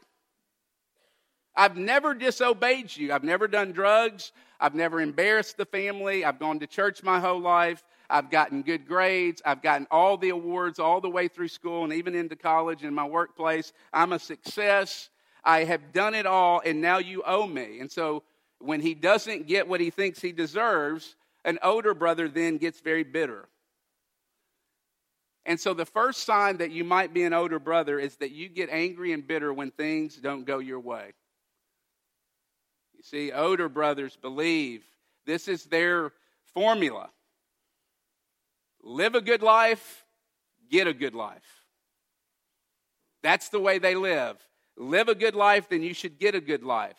I've 1.57 1.77
never 1.77 2.15
disobeyed 2.15 2.95
you. 2.95 3.13
I've 3.13 3.25
never 3.25 3.49
done 3.49 3.73
drugs. 3.73 4.33
I've 4.61 4.75
never 4.75 5.01
embarrassed 5.01 5.57
the 5.57 5.65
family. 5.65 6.25
I've 6.25 6.39
gone 6.39 6.59
to 6.61 6.67
church 6.67 7.03
my 7.03 7.19
whole 7.19 7.41
life. 7.41 7.83
I've 8.11 8.31
gotten 8.31 8.63
good 8.63 8.87
grades. 8.87 9.43
I've 9.45 9.63
gotten 9.63 9.87
all 9.91 10.17
the 10.17 10.29
awards 10.31 10.79
all 10.79 11.01
the 11.01 11.11
way 11.11 11.29
through 11.29 11.49
school 11.49 11.85
and 11.85 11.93
even 11.93 12.15
into 12.15 12.37
college 12.37 12.85
and 12.85 12.95
my 12.95 13.05
workplace. 13.05 13.73
I'm 13.93 14.13
a 14.13 14.19
success. 14.19 15.11
I 15.45 15.65
have 15.65 15.93
done 15.93 16.15
it 16.15 16.27
all, 16.27 16.61
and 16.65 16.81
now 16.81 16.99
you 16.99 17.23
owe 17.25 17.47
me. 17.47 17.81
And 17.81 17.91
so 17.91 18.23
when 18.59 18.81
he 18.81 18.95
doesn't 18.95 19.47
get 19.47 19.69
what 19.69 19.81
he 19.81 19.91
thinks 19.91 20.21
he 20.21 20.33
deserves, 20.33 21.17
an 21.45 21.59
older 21.63 21.95
brother 21.95 22.29
then 22.29 22.59
gets 22.59 22.81
very 22.81 23.05
bitter. 23.05 23.49
And 25.45 25.59
so 25.61 25.73
the 25.75 25.87
first 25.87 26.25
sign 26.25 26.57
that 26.57 26.73
you 26.73 26.83
might 26.83 27.15
be 27.15 27.23
an 27.23 27.33
older 27.33 27.61
brother 27.61 28.01
is 28.01 28.17
that 28.17 28.33
you 28.33 28.49
get 28.49 28.69
angry 28.71 29.13
and 29.13 29.27
bitter 29.27 29.53
when 29.53 29.71
things 29.71 30.17
don't 30.17 30.45
go 30.45 30.59
your 30.59 30.81
way. 30.81 31.13
See, 33.11 33.31
older 33.31 33.69
brothers 33.69 34.17
believe 34.17 34.83
this 35.27 35.47
is 35.47 35.65
their 35.65 36.13
formula 36.55 37.09
live 38.83 39.15
a 39.15 39.21
good 39.21 39.43
life, 39.43 40.05
get 40.71 40.89
a 40.89 40.93
good 40.93 41.15
life. 41.15 41.65
That's 43.23 43.49
the 43.49 43.61
way 43.61 43.79
they 43.79 43.95
live. 43.95 44.37
Live 44.77 45.09
a 45.09 45.15
good 45.15 45.37
life, 45.37 45.69
then 45.69 45.85
you 45.85 45.95
should 45.95 46.19
get 46.19 46.35
a 46.35 46.41
good 46.41 46.65
life. 46.65 46.99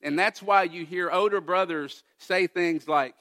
And 0.00 0.16
that's 0.16 0.40
why 0.40 0.64
you 0.64 0.84
hear 0.86 1.10
older 1.10 1.40
brothers 1.40 2.04
say 2.18 2.46
things 2.46 2.86
like, 2.86 3.14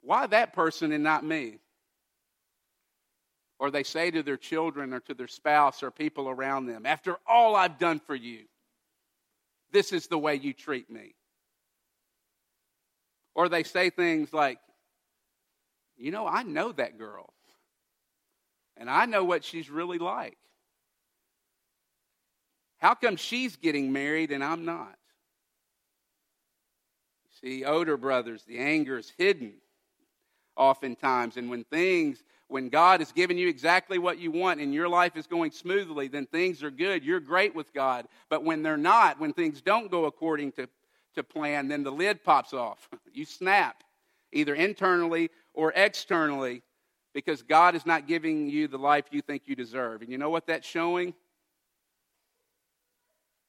Why 0.00 0.26
that 0.26 0.54
person 0.54 0.90
and 0.92 1.04
not 1.04 1.22
me? 1.22 1.58
Or 3.58 3.70
they 3.70 3.82
say 3.82 4.10
to 4.10 4.22
their 4.22 4.38
children 4.38 4.94
or 4.94 5.00
to 5.00 5.14
their 5.14 5.28
spouse 5.28 5.82
or 5.82 5.90
people 5.90 6.30
around 6.30 6.64
them, 6.64 6.86
After 6.86 7.16
all 7.26 7.56
I've 7.56 7.78
done 7.78 8.00
for 8.06 8.14
you, 8.14 8.44
this 9.72 9.92
is 9.92 10.06
the 10.06 10.18
way 10.18 10.36
you 10.36 10.52
treat 10.52 10.90
me. 10.90 11.14
Or 13.34 13.48
they 13.48 13.62
say 13.62 13.90
things 13.90 14.32
like, 14.32 14.58
You 15.96 16.10
know, 16.10 16.26
I 16.26 16.42
know 16.42 16.72
that 16.72 16.98
girl, 16.98 17.32
and 18.76 18.88
I 18.90 19.06
know 19.06 19.24
what 19.24 19.44
she's 19.44 19.70
really 19.70 19.98
like. 19.98 20.36
How 22.78 22.94
come 22.94 23.16
she's 23.16 23.56
getting 23.56 23.92
married 23.92 24.32
and 24.32 24.42
I'm 24.42 24.64
not? 24.64 24.96
See, 27.40 27.64
older 27.64 27.96
brothers, 27.96 28.42
the 28.44 28.58
anger 28.58 28.98
is 28.98 29.12
hidden 29.16 29.54
oftentimes. 30.56 31.36
And 31.36 31.48
when 31.48 31.64
things 31.64 32.22
when 32.52 32.68
God 32.68 33.00
has 33.00 33.10
given 33.12 33.38
you 33.38 33.48
exactly 33.48 33.98
what 33.98 34.18
you 34.18 34.30
want 34.30 34.60
and 34.60 34.74
your 34.74 34.88
life 34.88 35.16
is 35.16 35.26
going 35.26 35.50
smoothly, 35.50 36.08
then 36.08 36.26
things 36.26 36.62
are 36.62 36.70
good. 36.70 37.02
You're 37.02 37.18
great 37.18 37.54
with 37.54 37.72
God. 37.72 38.06
But 38.28 38.44
when 38.44 38.62
they're 38.62 38.76
not, 38.76 39.18
when 39.18 39.32
things 39.32 39.62
don't 39.62 39.90
go 39.90 40.04
according 40.04 40.52
to, 40.52 40.68
to 41.14 41.22
plan, 41.22 41.68
then 41.68 41.82
the 41.82 41.90
lid 41.90 42.22
pops 42.22 42.52
off. 42.52 42.90
you 43.12 43.24
snap, 43.24 43.82
either 44.32 44.54
internally 44.54 45.30
or 45.54 45.72
externally, 45.74 46.62
because 47.14 47.42
God 47.42 47.74
is 47.74 47.86
not 47.86 48.06
giving 48.06 48.50
you 48.50 48.68
the 48.68 48.78
life 48.78 49.06
you 49.10 49.22
think 49.22 49.44
you 49.46 49.56
deserve. 49.56 50.02
And 50.02 50.10
you 50.10 50.18
know 50.18 50.30
what 50.30 50.46
that's 50.46 50.68
showing? 50.68 51.14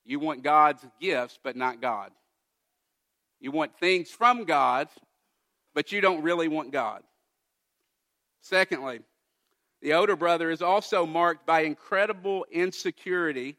You 0.06 0.20
want 0.20 0.44
God's 0.44 0.86
gifts, 1.02 1.38
but 1.44 1.56
not 1.58 1.82
God. 1.82 2.12
You 3.42 3.52
want 3.52 3.78
things 3.78 4.10
from 4.10 4.46
God, 4.46 4.88
but 5.74 5.92
you 5.92 6.00
don't 6.00 6.24
really 6.24 6.48
want 6.48 6.72
God. 6.72 7.04
Secondly, 8.44 9.00
the 9.82 9.94
older 9.94 10.18
brother 10.18 10.52
is 10.52 10.62
also 10.62 11.06
marked 11.06 11.46
by 11.46 11.62
incredible 11.62 12.46
insecurity 12.52 13.56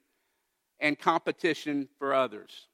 and 0.78 0.98
competition 0.98 1.88
for 1.98 2.12
others. 2.12 2.68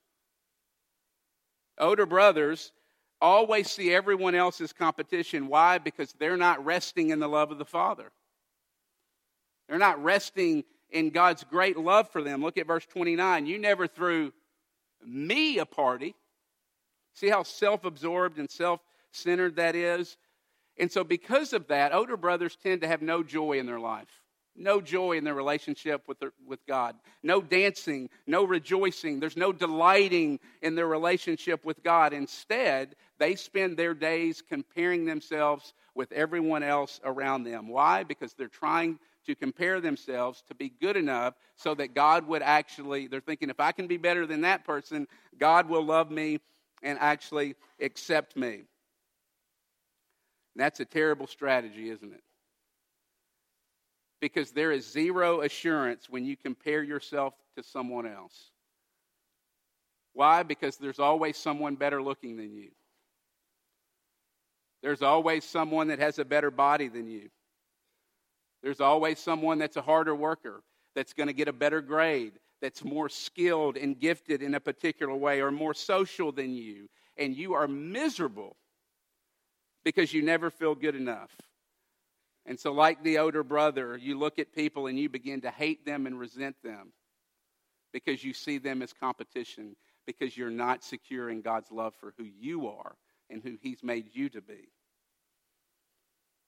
Older 1.79 2.07
brothers 2.07 2.73
always 3.21 3.71
see 3.71 3.95
everyone 3.95 4.35
else's 4.35 4.73
competition. 4.73 5.47
Why? 5.47 5.79
Because 5.79 6.13
they're 6.19 6.37
not 6.37 6.65
resting 6.65 7.11
in 7.11 7.21
the 7.21 7.29
love 7.29 7.53
of 7.53 7.59
the 7.59 7.65
Father. 7.65 8.11
They're 9.69 9.79
not 9.79 10.03
resting 10.03 10.65
in 10.91 11.11
God's 11.11 11.45
great 11.45 11.77
love 11.77 12.11
for 12.11 12.23
them. 12.23 12.43
Look 12.43 12.59
at 12.59 12.67
verse 12.67 12.87
29. 12.87 13.47
You 13.47 13.57
never 13.57 13.87
threw 13.87 14.33
me 15.07 15.59
a 15.59 15.67
party. 15.67 16.17
See 17.15 17.29
how 17.29 17.45
self 17.45 17.85
absorbed 17.85 18.39
and 18.39 18.51
self 18.51 18.81
centered 19.13 19.57
that 19.57 19.77
is? 19.77 20.17
And 20.79 20.91
so, 20.91 21.05
because 21.05 21.53
of 21.53 21.69
that, 21.69 21.93
older 21.95 22.17
brothers 22.17 22.57
tend 22.63 22.81
to 22.83 22.89
have 22.89 23.03
no 23.03 23.23
joy 23.23 23.59
in 23.59 23.67
their 23.67 23.81
life, 23.81 24.09
no 24.57 24.81
joy 24.81 25.19
in 25.19 25.25
their 25.25 25.35
relationship 25.35 26.03
with, 26.07 26.19
their, 26.21 26.33
with 26.47 26.65
God, 26.67 26.97
no 27.23 27.41
dancing, 27.43 28.09
no 28.27 28.45
rejoicing. 28.45 29.21
There's 29.21 29.37
no 29.37 29.53
delighting 29.53 30.41
in 30.63 30.75
their 30.75 30.87
relationship 30.87 31.65
with 31.65 31.83
God. 31.83 32.13
Instead, 32.13 32.97
they 33.19 33.35
spend 33.35 33.77
their 33.77 33.95
days 33.95 34.43
comparing 34.47 35.05
themselves 35.05 35.75
with 35.95 36.13
everyone 36.13 36.63
else 36.63 37.01
around 37.05 37.45
them. 37.45 37.69
Why? 37.69 38.05
Because 38.05 38.33
they're 38.33 38.49
trying 38.49 38.99
to 39.27 39.35
compare 39.35 39.81
themselves 39.81 40.43
to 40.49 40.55
be 40.55 40.71
good 40.71 40.97
enough 40.97 41.35
so 41.57 41.75
that 41.75 41.95
God 41.95 42.27
would 42.27 42.43
actually, 42.43 43.07
they're 43.07 43.21
thinking, 43.21 43.51
if 43.51 43.61
I 43.61 43.73
can 43.73 43.87
be 43.87 43.99
better 43.99 44.27
than 44.27 44.43
that 44.43 44.65
person, 44.65 45.07
God 45.39 45.69
will 45.69 45.85
love 45.85 46.11
me 46.11 46.41
and 46.83 46.99
actually 46.99 47.55
accept 47.81 48.37
me. 48.37 48.63
That's 50.57 50.81
a 50.81 50.85
terrible 50.85 51.27
strategy, 51.27 51.91
isn't 51.91 52.13
it? 52.13 52.23
Because 54.21 54.51
there 54.51 54.73
is 54.73 54.91
zero 54.91 55.41
assurance 55.41 56.09
when 56.11 56.25
you 56.25 56.37
compare 56.37 56.83
yourself 56.83 57.35
to 57.57 57.63
someone 57.63 58.07
else. 58.07 58.51
Why? 60.13 60.43
Because 60.43 60.77
there's 60.77 60.99
always 60.99 61.37
someone 61.37 61.77
better 61.77 62.03
looking 62.03 62.37
than 62.37 62.53
you. 62.53 62.71
There's 64.83 65.03
always 65.03 65.45
someone 65.45 65.89
that 65.89 65.99
has 65.99 66.19
a 66.19 66.25
better 66.25 66.51
body 66.51 66.89
than 66.89 67.07
you. 67.09 67.31
There's 68.63 68.81
always 68.81 69.19
someone 69.19 69.59
that's 69.59 69.77
a 69.77 69.83
harder 69.83 70.15
worker, 70.15 70.63
that's 70.95 71.13
going 71.13 71.29
to 71.29 71.33
get 71.33 71.49
a 71.49 71.53
better 71.53 71.81
grade, 71.81 72.33
that's 72.61 72.85
more 72.85 73.09
skilled 73.09 73.77
and 73.77 73.99
gifted 73.99 74.43
in 74.43 74.55
a 74.55 74.61
particular 74.61 75.15
way, 75.15 75.41
or 75.41 75.51
more 75.51 75.75
social 75.75 76.33
than 76.33 76.55
you. 76.55 76.89
And 77.17 77.35
you 77.35 77.55
are 77.55 77.69
miserable 77.69 78.57
because 79.85 80.13
you 80.13 80.23
never 80.23 80.51
feel 80.51 80.75
good 80.75 80.95
enough. 80.95 81.31
And 82.47 82.59
so, 82.59 82.73
like 82.73 83.03
the 83.03 83.19
older 83.19 83.43
brother, 83.43 83.97
you 83.97 84.19
look 84.19 84.39
at 84.39 84.53
people 84.53 84.87
and 84.87 84.99
you 84.99 85.09
begin 85.09 85.43
to 85.43 85.51
hate 85.51 85.85
them 85.85 86.07
and 86.07 86.19
resent 86.19 86.57
them 86.63 86.93
because 87.93 88.25
you 88.25 88.33
see 88.33 88.59
them 88.59 88.83
as 88.83 88.93
competition, 88.93 89.77
because 90.07 90.37
you're 90.37 90.51
not 90.51 90.83
secure 90.83 91.31
in 91.31 91.43
God's 91.43 91.71
love 91.71 91.95
for 92.01 92.15
who 92.17 92.25
you 92.25 92.69
are 92.69 92.97
and 93.29 93.43
who 93.43 93.57
He's 93.61 93.83
made 93.83 94.07
you 94.13 94.29
to 94.31 94.41
be. 94.41 94.69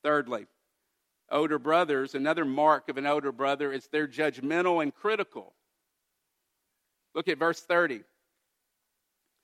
Thirdly, 0.02 0.46
older 1.30 1.58
brothers, 1.58 2.14
another 2.14 2.44
mark 2.44 2.88
of 2.88 2.96
an 2.96 3.06
older 3.06 3.32
brother 3.32 3.72
is 3.72 3.88
they're 3.88 4.08
judgmental 4.08 4.82
and 4.82 4.94
critical. 4.94 5.54
Look 7.14 7.28
at 7.28 7.38
verse 7.38 7.60
30. 7.60 8.02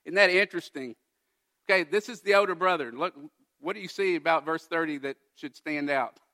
Isn't 0.05 0.15
that 0.15 0.31
interesting? 0.31 0.97
Okay, 1.69 1.85
this 1.85 2.09
is 2.09 2.23
the 2.23 2.35
older 2.35 2.55
brother. 2.55 2.91
Look, 2.93 3.15
what 3.61 3.75
do 3.75 3.81
you 3.81 3.89
see 3.89 4.17
about 4.17 4.45
verse 4.45 4.65
30 4.65 4.99
that 4.99 5.17
should 5.37 5.57
stand 5.57 5.91
out? 5.91 6.19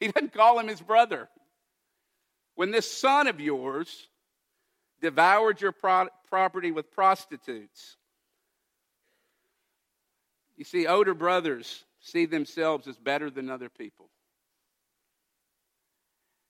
He 0.00 0.08
doesn't 0.08 0.32
call 0.32 0.58
him 0.58 0.66
his 0.66 0.80
brother. 0.80 1.28
When 2.56 2.72
this 2.72 2.90
son 2.90 3.28
of 3.28 3.38
yours 3.38 4.08
devoured 5.00 5.60
your 5.60 5.70
pro- 5.70 6.08
property 6.28 6.72
with 6.72 6.90
prostitutes, 6.90 7.96
you 10.56 10.64
see, 10.64 10.88
older 10.88 11.14
brothers 11.14 11.84
see 12.00 12.26
themselves 12.26 12.88
as 12.88 12.98
better 12.98 13.30
than 13.30 13.48
other 13.48 13.68
people. 13.68 14.08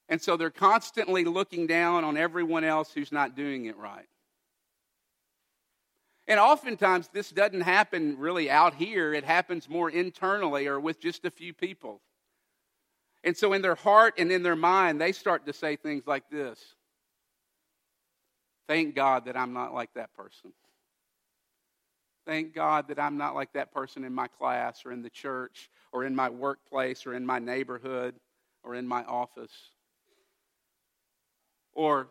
And 0.08 0.20
so 0.20 0.36
they're 0.36 0.50
constantly 0.50 1.24
looking 1.24 1.66
down 1.66 2.04
on 2.04 2.16
everyone 2.16 2.64
else 2.64 2.92
who's 2.92 3.12
not 3.12 3.36
doing 3.36 3.66
it 3.66 3.76
right. 3.76 4.08
And 6.28 6.38
oftentimes, 6.38 7.08
this 7.08 7.30
doesn't 7.30 7.62
happen 7.62 8.16
really 8.18 8.48
out 8.48 8.74
here. 8.74 9.12
It 9.12 9.24
happens 9.24 9.68
more 9.68 9.90
internally 9.90 10.68
or 10.68 10.78
with 10.78 11.00
just 11.00 11.24
a 11.24 11.30
few 11.30 11.52
people. 11.52 12.00
And 13.24 13.36
so, 13.36 13.52
in 13.52 13.62
their 13.62 13.74
heart 13.74 14.14
and 14.18 14.30
in 14.30 14.42
their 14.42 14.56
mind, 14.56 15.00
they 15.00 15.12
start 15.12 15.46
to 15.46 15.52
say 15.52 15.76
things 15.76 16.06
like 16.06 16.28
this 16.30 16.58
Thank 18.68 18.94
God 18.94 19.24
that 19.26 19.36
I'm 19.36 19.52
not 19.52 19.74
like 19.74 19.92
that 19.94 20.14
person. 20.14 20.52
Thank 22.24 22.54
God 22.54 22.88
that 22.88 23.00
I'm 23.00 23.16
not 23.16 23.34
like 23.34 23.52
that 23.54 23.72
person 23.72 24.04
in 24.04 24.14
my 24.14 24.28
class 24.28 24.86
or 24.86 24.92
in 24.92 25.02
the 25.02 25.10
church 25.10 25.70
or 25.92 26.04
in 26.04 26.14
my 26.14 26.30
workplace 26.30 27.04
or 27.04 27.14
in 27.14 27.26
my 27.26 27.40
neighborhood 27.40 28.14
or 28.62 28.76
in 28.76 28.86
my 28.86 29.02
office. 29.04 29.52
Or, 31.74 32.08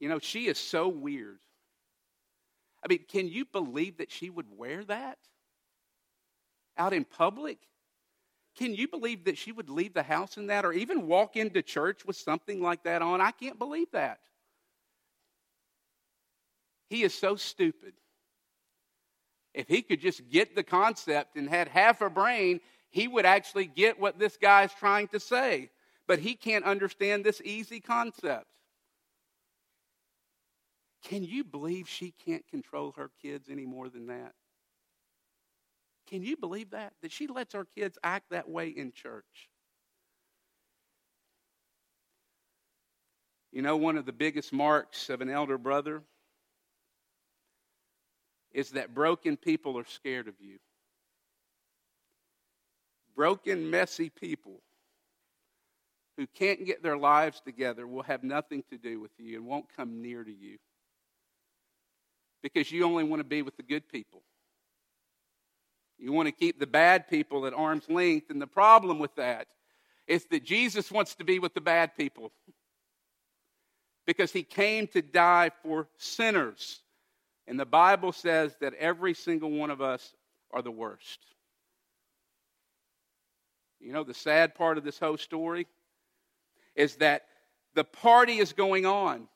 you 0.00 0.08
know, 0.08 0.18
she 0.18 0.46
is 0.46 0.58
so 0.58 0.88
weird. 0.88 1.38
I 2.84 2.88
mean, 2.88 3.04
can 3.08 3.28
you 3.28 3.44
believe 3.44 3.98
that 3.98 4.10
she 4.10 4.30
would 4.30 4.46
wear 4.56 4.84
that 4.84 5.18
out 6.76 6.92
in 6.92 7.04
public? 7.04 7.58
Can 8.56 8.74
you 8.74 8.88
believe 8.88 9.24
that 9.24 9.38
she 9.38 9.52
would 9.52 9.70
leave 9.70 9.94
the 9.94 10.02
house 10.02 10.36
in 10.36 10.48
that 10.48 10.64
or 10.64 10.72
even 10.72 11.06
walk 11.06 11.36
into 11.36 11.62
church 11.62 12.04
with 12.04 12.16
something 12.16 12.60
like 12.60 12.82
that 12.84 13.00
on? 13.00 13.20
I 13.20 13.30
can't 13.30 13.58
believe 13.58 13.90
that. 13.92 14.18
He 16.90 17.02
is 17.02 17.14
so 17.14 17.36
stupid. 17.36 17.94
If 19.54 19.68
he 19.68 19.82
could 19.82 20.00
just 20.00 20.28
get 20.28 20.54
the 20.54 20.62
concept 20.62 21.36
and 21.36 21.48
had 21.48 21.68
half 21.68 22.00
a 22.00 22.10
brain, 22.10 22.60
he 22.90 23.08
would 23.08 23.24
actually 23.24 23.66
get 23.66 23.98
what 23.98 24.18
this 24.18 24.36
guy 24.36 24.64
is 24.64 24.72
trying 24.78 25.08
to 25.08 25.20
say. 25.20 25.70
But 26.06 26.18
he 26.18 26.34
can't 26.34 26.64
understand 26.64 27.24
this 27.24 27.40
easy 27.42 27.80
concept. 27.80 28.46
Can 31.02 31.24
you 31.24 31.42
believe 31.42 31.88
she 31.88 32.14
can't 32.24 32.46
control 32.48 32.92
her 32.96 33.10
kids 33.20 33.48
any 33.50 33.66
more 33.66 33.88
than 33.88 34.06
that? 34.06 34.32
Can 36.08 36.22
you 36.22 36.36
believe 36.36 36.70
that? 36.70 36.92
That 37.02 37.10
she 37.10 37.26
lets 37.26 37.54
her 37.54 37.64
kids 37.64 37.98
act 38.04 38.30
that 38.30 38.48
way 38.48 38.68
in 38.68 38.92
church? 38.92 39.48
You 43.50 43.62
know, 43.62 43.76
one 43.76 43.98
of 43.98 44.06
the 44.06 44.12
biggest 44.12 44.52
marks 44.52 45.10
of 45.10 45.20
an 45.20 45.28
elder 45.28 45.58
brother 45.58 46.02
is 48.52 48.70
that 48.70 48.94
broken 48.94 49.36
people 49.36 49.78
are 49.78 49.86
scared 49.86 50.28
of 50.28 50.34
you. 50.40 50.58
Broken, 53.14 53.70
messy 53.70 54.08
people 54.08 54.60
who 56.16 56.26
can't 56.26 56.64
get 56.64 56.82
their 56.82 56.96
lives 56.96 57.40
together 57.40 57.86
will 57.86 58.02
have 58.02 58.22
nothing 58.22 58.62
to 58.70 58.78
do 58.78 59.00
with 59.00 59.12
you 59.18 59.36
and 59.36 59.46
won't 59.46 59.74
come 59.74 60.00
near 60.00 60.24
to 60.24 60.32
you 60.32 60.58
because 62.42 62.70
you 62.70 62.84
only 62.84 63.04
want 63.04 63.20
to 63.20 63.24
be 63.24 63.42
with 63.42 63.56
the 63.56 63.62
good 63.62 63.88
people. 63.88 64.22
You 65.98 66.12
want 66.12 66.26
to 66.26 66.32
keep 66.32 66.58
the 66.58 66.66
bad 66.66 67.08
people 67.08 67.46
at 67.46 67.54
arm's 67.54 67.88
length. 67.88 68.30
And 68.30 68.42
the 68.42 68.46
problem 68.46 68.98
with 68.98 69.14
that 69.16 69.46
is 70.08 70.24
that 70.26 70.44
Jesus 70.44 70.90
wants 70.90 71.14
to 71.14 71.24
be 71.24 71.38
with 71.38 71.54
the 71.54 71.60
bad 71.60 71.96
people 71.96 72.32
because 74.06 74.32
he 74.32 74.42
came 74.42 74.88
to 74.88 75.00
die 75.00 75.50
for 75.62 75.86
sinners. 75.96 76.80
And 77.46 77.58
the 77.58 77.66
Bible 77.66 78.12
says 78.12 78.56
that 78.60 78.74
every 78.74 79.14
single 79.14 79.50
one 79.50 79.70
of 79.70 79.80
us 79.80 80.14
are 80.50 80.62
the 80.62 80.70
worst. 80.70 81.20
You 83.80 83.92
know, 83.92 84.04
the 84.04 84.14
sad 84.14 84.54
part 84.54 84.78
of 84.78 84.84
this 84.84 84.98
whole 84.98 85.18
story 85.18 85.66
is 86.74 86.96
that 86.96 87.26
the 87.74 87.84
party 87.84 88.38
is 88.38 88.52
going 88.52 88.86
on 88.86 89.28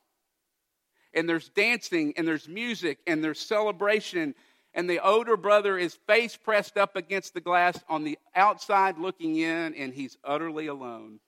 and 1.17 1.27
there's 1.27 1.49
dancing 1.49 2.13
and 2.15 2.27
there's 2.27 2.47
music 2.47 2.99
and 3.07 3.23
there's 3.23 3.39
celebration. 3.39 4.35
And 4.73 4.89
the 4.89 5.03
older 5.05 5.35
brother 5.35 5.77
is 5.77 5.95
face 6.07 6.37
pressed 6.37 6.77
up 6.77 6.95
against 6.95 7.33
the 7.33 7.41
glass 7.41 7.77
on 7.89 8.03
the 8.03 8.17
outside 8.35 8.99
looking 8.99 9.35
in 9.35 9.73
and 9.73 9.93
he's 9.93 10.17
utterly 10.23 10.67
alone 10.67 11.19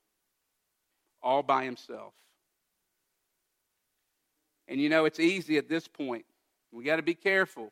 all 1.21 1.43
by 1.43 1.65
himself. 1.65 2.13
And 4.67 4.79
you 4.79 4.87
know 4.87 5.05
it's 5.05 5.19
easy 5.19 5.57
at 5.57 5.67
this 5.67 5.87
point. 5.87 6.25
We 6.71 6.83
got 6.83 6.97
to 6.97 7.01
be 7.01 7.15
careful. 7.15 7.71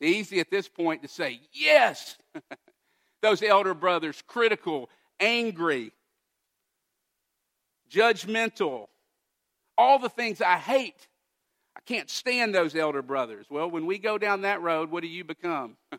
It's 0.00 0.10
easy 0.10 0.40
at 0.40 0.50
this 0.50 0.68
point 0.68 1.02
to 1.02 1.08
say 1.08 1.40
yes! 1.52 2.16
Those 3.22 3.42
elder 3.42 3.74
brothers 3.74 4.22
critical 4.26 4.88
angry 5.20 5.92
judgmental 7.90 8.88
all 9.78 9.98
the 9.98 10.08
things 10.08 10.40
I 10.40 10.56
hate. 10.56 11.08
I 11.76 11.80
can't 11.80 12.08
stand 12.08 12.54
those 12.54 12.74
elder 12.74 13.02
brothers. 13.02 13.46
Well, 13.50 13.70
when 13.70 13.86
we 13.86 13.98
go 13.98 14.16
down 14.16 14.42
that 14.42 14.62
road, 14.62 14.90
what 14.90 15.02
do 15.02 15.08
you 15.08 15.24
become? 15.24 15.76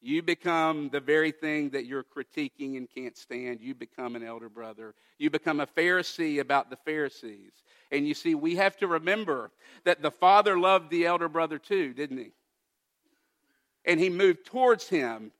you 0.00 0.22
become 0.22 0.90
the 0.90 1.00
very 1.00 1.32
thing 1.32 1.70
that 1.70 1.84
you're 1.84 2.04
critiquing 2.04 2.76
and 2.76 2.88
can't 2.88 3.16
stand. 3.16 3.60
You 3.60 3.74
become 3.74 4.14
an 4.14 4.22
elder 4.22 4.48
brother. 4.48 4.94
You 5.18 5.28
become 5.28 5.58
a 5.58 5.66
Pharisee 5.66 6.40
about 6.40 6.70
the 6.70 6.76
Pharisees. 6.76 7.52
And 7.90 8.06
you 8.06 8.14
see, 8.14 8.36
we 8.36 8.54
have 8.56 8.76
to 8.76 8.86
remember 8.86 9.50
that 9.84 10.02
the 10.02 10.10
Father 10.10 10.58
loved 10.58 10.90
the 10.90 11.06
elder 11.06 11.28
brother 11.28 11.58
too, 11.58 11.92
didn't 11.92 12.18
he? 12.18 12.30
And 13.84 13.98
he 13.98 14.08
moved 14.08 14.46
towards 14.46 14.88
him 14.88 15.32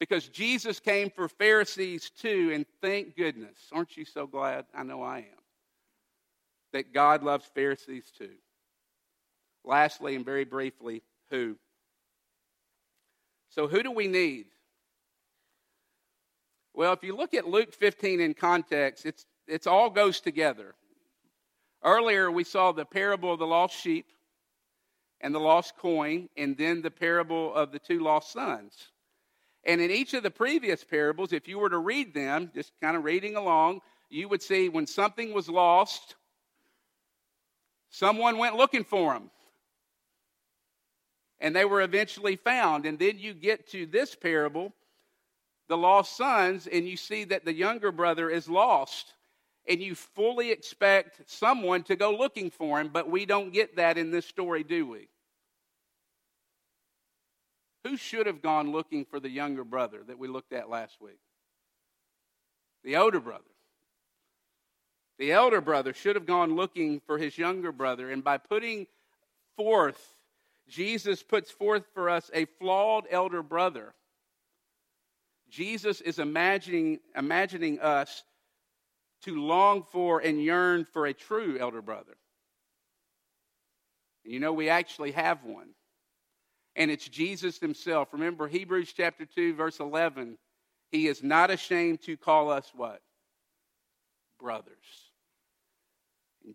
because 0.00 0.28
Jesus 0.28 0.80
came 0.80 1.10
for 1.10 1.28
Pharisees 1.28 2.10
too, 2.10 2.50
and 2.52 2.66
thank 2.80 3.16
goodness. 3.16 3.56
Aren't 3.72 3.96
you 3.96 4.04
so 4.04 4.26
glad? 4.26 4.66
I 4.74 4.82
know 4.82 5.02
I 5.02 5.18
am 5.18 5.38
that 6.72 6.92
God 6.92 7.22
loves 7.22 7.46
Pharisees 7.54 8.10
too. 8.16 8.34
Lastly, 9.64 10.14
and 10.14 10.24
very 10.24 10.44
briefly, 10.44 11.02
who? 11.30 11.56
So, 13.50 13.66
who 13.66 13.82
do 13.82 13.90
we 13.90 14.08
need? 14.08 14.46
Well, 16.74 16.92
if 16.92 17.02
you 17.02 17.16
look 17.16 17.34
at 17.34 17.48
Luke 17.48 17.74
15 17.74 18.20
in 18.20 18.34
context, 18.34 19.04
it's, 19.04 19.26
it's 19.46 19.66
all 19.66 19.90
goes 19.90 20.20
together. 20.20 20.74
Earlier, 21.82 22.30
we 22.30 22.44
saw 22.44 22.72
the 22.72 22.84
parable 22.84 23.32
of 23.32 23.38
the 23.38 23.46
lost 23.46 23.74
sheep 23.74 24.06
and 25.20 25.34
the 25.34 25.40
lost 25.40 25.76
coin, 25.76 26.28
and 26.36 26.56
then 26.56 26.80
the 26.80 26.90
parable 26.90 27.52
of 27.52 27.72
the 27.72 27.78
two 27.80 27.98
lost 27.98 28.32
sons. 28.32 28.92
And 29.64 29.80
in 29.80 29.90
each 29.90 30.14
of 30.14 30.22
the 30.22 30.30
previous 30.30 30.84
parables, 30.84 31.32
if 31.32 31.48
you 31.48 31.58
were 31.58 31.70
to 31.70 31.78
read 31.78 32.14
them, 32.14 32.50
just 32.54 32.72
kind 32.80 32.96
of 32.96 33.04
reading 33.04 33.34
along, 33.34 33.80
you 34.08 34.28
would 34.28 34.42
see 34.42 34.68
when 34.68 34.86
something 34.86 35.32
was 35.32 35.48
lost, 35.48 36.14
someone 37.90 38.38
went 38.38 38.56
looking 38.56 38.84
for 38.84 39.12
them. 39.12 39.30
And 41.40 41.54
they 41.54 41.64
were 41.64 41.82
eventually 41.82 42.36
found. 42.36 42.84
And 42.84 42.98
then 42.98 43.18
you 43.18 43.32
get 43.32 43.68
to 43.70 43.86
this 43.86 44.14
parable, 44.14 44.72
the 45.68 45.76
lost 45.76 46.16
sons, 46.16 46.66
and 46.66 46.88
you 46.88 46.96
see 46.96 47.24
that 47.24 47.44
the 47.44 47.54
younger 47.54 47.92
brother 47.92 48.28
is 48.28 48.48
lost. 48.48 49.14
And 49.68 49.82
you 49.82 49.94
fully 49.94 50.50
expect 50.50 51.30
someone 51.30 51.82
to 51.84 51.96
go 51.96 52.16
looking 52.16 52.50
for 52.50 52.80
him, 52.80 52.88
but 52.88 53.08
we 53.08 53.26
don't 53.26 53.52
get 53.52 53.76
that 53.76 53.98
in 53.98 54.10
this 54.10 54.26
story, 54.26 54.64
do 54.64 54.86
we? 54.86 55.08
Who 57.84 57.96
should 57.96 58.26
have 58.26 58.42
gone 58.42 58.72
looking 58.72 59.04
for 59.04 59.20
the 59.20 59.30
younger 59.30 59.64
brother 59.64 60.02
that 60.06 60.18
we 60.18 60.26
looked 60.28 60.52
at 60.52 60.68
last 60.68 61.00
week? 61.00 61.20
The 62.84 62.96
older 62.96 63.20
brother. 63.20 63.44
The 65.18 65.32
elder 65.32 65.60
brother 65.60 65.92
should 65.92 66.16
have 66.16 66.26
gone 66.26 66.54
looking 66.54 67.00
for 67.00 67.18
his 67.18 67.36
younger 67.36 67.72
brother, 67.72 68.10
and 68.10 68.22
by 68.22 68.38
putting 68.38 68.86
forth, 69.56 70.00
Jesus 70.68 71.22
puts 71.22 71.50
forth 71.50 71.84
for 71.92 72.08
us 72.08 72.30
a 72.32 72.44
flawed 72.44 73.04
elder 73.10 73.42
brother. 73.42 73.94
Jesus 75.50 76.00
is 76.00 76.18
imagining, 76.18 77.00
imagining 77.16 77.80
us 77.80 78.22
to 79.22 79.40
long 79.42 79.82
for 79.82 80.20
and 80.20 80.42
yearn 80.42 80.84
for 80.84 81.06
a 81.06 81.14
true 81.14 81.58
elder 81.58 81.82
brother. 81.82 82.16
You 84.24 84.40
know, 84.40 84.52
we 84.52 84.68
actually 84.68 85.12
have 85.12 85.42
one. 85.42 85.70
And 86.76 86.90
it's 86.90 87.08
Jesus 87.08 87.58
himself. 87.58 88.12
Remember 88.12 88.46
Hebrews 88.46 88.92
chapter 88.96 89.24
2, 89.24 89.54
verse 89.54 89.80
11. 89.80 90.38
He 90.92 91.08
is 91.08 91.22
not 91.22 91.50
ashamed 91.50 92.02
to 92.02 92.16
call 92.16 92.50
us 92.50 92.70
what? 92.76 93.00
Brothers. 94.38 95.07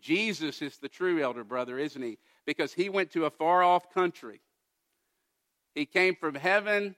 Jesus 0.00 0.62
is 0.62 0.78
the 0.78 0.88
true 0.88 1.22
elder 1.22 1.44
brother, 1.44 1.78
isn't 1.78 2.02
he? 2.02 2.18
Because 2.46 2.72
he 2.72 2.88
went 2.88 3.10
to 3.12 3.26
a 3.26 3.30
far 3.30 3.62
off 3.62 3.92
country. 3.92 4.40
He 5.74 5.86
came 5.86 6.14
from 6.14 6.34
heaven 6.34 6.94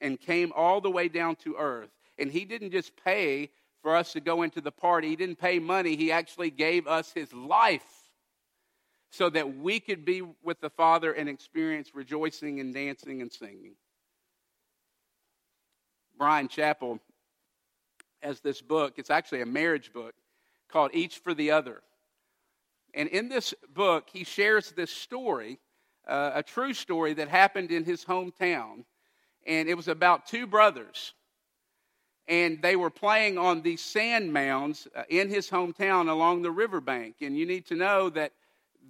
and 0.00 0.20
came 0.20 0.52
all 0.54 0.80
the 0.80 0.90
way 0.90 1.08
down 1.08 1.36
to 1.36 1.56
earth. 1.58 1.90
And 2.18 2.30
he 2.30 2.44
didn't 2.44 2.70
just 2.70 2.92
pay 3.04 3.50
for 3.82 3.96
us 3.96 4.12
to 4.14 4.20
go 4.20 4.42
into 4.42 4.62
the 4.62 4.72
party, 4.72 5.08
he 5.08 5.16
didn't 5.16 5.38
pay 5.38 5.58
money, 5.58 5.94
he 5.94 6.10
actually 6.10 6.50
gave 6.50 6.86
us 6.86 7.12
his 7.12 7.30
life 7.34 7.82
so 9.10 9.28
that 9.28 9.58
we 9.58 9.78
could 9.78 10.04
be 10.06 10.22
with 10.42 10.58
the 10.60 10.70
Father 10.70 11.12
and 11.12 11.28
experience 11.28 11.94
rejoicing 11.94 12.60
and 12.60 12.72
dancing 12.72 13.20
and 13.20 13.30
singing. 13.30 13.74
Bryan 16.16 16.48
Chapell 16.48 16.98
has 18.22 18.40
this 18.40 18.62
book, 18.62 18.94
it's 18.96 19.10
actually 19.10 19.42
a 19.42 19.46
marriage 19.46 19.92
book 19.92 20.14
called 20.68 20.90
Each 20.94 21.18
for 21.18 21.34
the 21.34 21.50
Other. 21.50 21.82
And 22.94 23.08
in 23.08 23.28
this 23.28 23.54
book, 23.74 24.08
he 24.12 24.24
shares 24.24 24.70
this 24.72 24.90
story, 24.90 25.58
uh, 26.06 26.32
a 26.34 26.42
true 26.42 26.74
story 26.74 27.14
that 27.14 27.28
happened 27.28 27.70
in 27.70 27.84
his 27.84 28.04
hometown. 28.04 28.84
And 29.46 29.68
it 29.68 29.74
was 29.74 29.88
about 29.88 30.26
two 30.26 30.46
brothers 30.46 31.12
and 32.26 32.62
they 32.62 32.76
were 32.76 32.90
playing 32.90 33.36
on 33.36 33.62
these 33.62 33.80
sand 33.80 34.32
mounds 34.32 34.88
uh, 34.94 35.02
in 35.08 35.28
his 35.28 35.50
hometown 35.50 36.08
along 36.08 36.42
the 36.42 36.50
riverbank. 36.50 37.16
And 37.20 37.36
you 37.36 37.46
need 37.46 37.66
to 37.66 37.74
know 37.74 38.08
that 38.10 38.32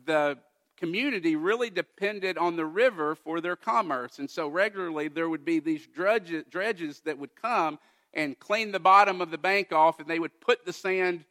the 0.06 0.38
community 0.76 1.34
really 1.36 1.70
depended 1.70 2.38
on 2.38 2.56
the 2.56 2.66
river 2.66 3.14
for 3.14 3.40
their 3.40 3.56
commerce. 3.56 4.18
And 4.18 4.30
so 4.30 4.48
regularly 4.48 5.08
there 5.08 5.28
would 5.28 5.44
be 5.44 5.58
these 5.58 5.86
dredges, 5.86 6.44
dredges 6.50 7.00
that 7.00 7.18
would 7.18 7.34
come 7.34 7.78
and 8.12 8.38
clean 8.38 8.70
the 8.70 8.80
bottom 8.80 9.20
of 9.20 9.32
the 9.32 9.38
bank 9.38 9.72
off, 9.72 9.98
and 9.98 10.08
they 10.08 10.20
would 10.20 10.40
put 10.40 10.64
the 10.64 10.72
sand 10.72 11.24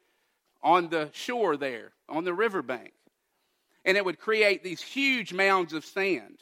on 0.64 0.90
the 0.90 1.10
shore 1.14 1.58
there, 1.58 1.92
on 2.10 2.24
the 2.24 2.34
riverbank. 2.34 2.94
And 3.86 3.98
it 3.98 4.06
would 4.06 4.20
create 4.20 4.64
these 4.64 4.82
huge 4.82 5.34
mounds 5.34 5.74
of 5.74 5.86
sand. 5.86 6.40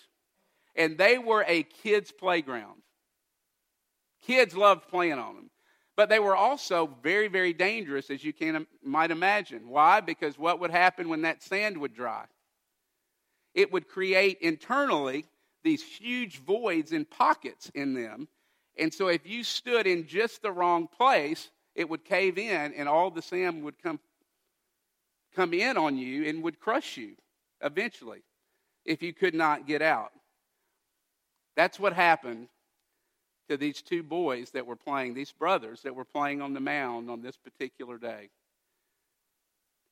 And 0.76 0.98
they 0.98 1.18
were 1.18 1.44
a 1.48 1.64
kid's 1.64 2.12
playground. 2.12 2.82
Kids 4.22 4.56
loved 4.56 4.88
playing 4.88 5.14
on 5.20 5.36
them. 5.36 5.50
But 5.98 6.10
they 6.10 6.20
were 6.20 6.36
also 6.36 6.96
very, 7.04 7.28
very 7.28 7.52
dangerous, 7.52 8.10
as 8.10 8.24
you 8.24 8.32
can, 8.32 8.66
might 8.84 9.12
imagine. 9.12 9.68
Why? 9.68 10.00
Because 10.00 10.38
what 10.38 10.60
would 10.60 10.72
happen 10.72 11.10
when 11.10 11.24
that 11.24 11.44
sand 11.44 11.78
would 11.78 11.94
dry? 11.94 12.26
It 13.54 13.72
would 13.74 13.88
create 13.88 14.38
internally 14.40 15.26
these 15.64 15.84
huge 15.84 16.38
voids 16.38 16.92
and 16.92 17.10
pockets 17.10 17.70
in 17.76 17.94
them. 17.94 18.28
And 18.78 18.94
so 18.94 19.08
if 19.08 19.28
you 19.28 19.44
stood 19.44 19.86
in 19.86 20.08
just 20.08 20.42
the 20.42 20.52
wrong 20.52 20.88
place, 20.88 21.50
it 21.76 21.90
would 21.90 22.06
cave 22.06 22.38
in 22.38 22.74
and 22.74 22.88
all 22.88 23.12
the 23.12 23.22
sand 23.22 23.64
would 23.64 23.82
come, 23.82 24.00
come 25.36 25.54
in 25.54 25.78
on 25.78 25.98
you 25.98 26.28
and 26.28 26.44
would 26.44 26.60
crush 26.60 26.98
you 26.98 27.16
eventually 27.62 28.24
if 28.86 29.02
you 29.02 29.14
could 29.14 29.36
not 29.36 29.68
get 29.68 29.82
out. 29.82 30.12
That's 31.56 31.80
what 31.80 31.94
happened 31.94 32.48
to 33.50 33.58
these 33.58 33.82
two 33.82 34.04
boys 34.04 34.52
that 34.52 34.66
were 34.66 34.76
playing, 34.76 35.14
these 35.14 35.32
brothers 35.32 35.82
that 35.82 35.96
were 35.96 36.06
playing 36.06 36.42
on 36.42 36.54
the 36.54 36.60
mound 36.60 37.10
on 37.10 37.22
this 37.22 37.38
particular 37.38 37.98
day. 37.98 38.30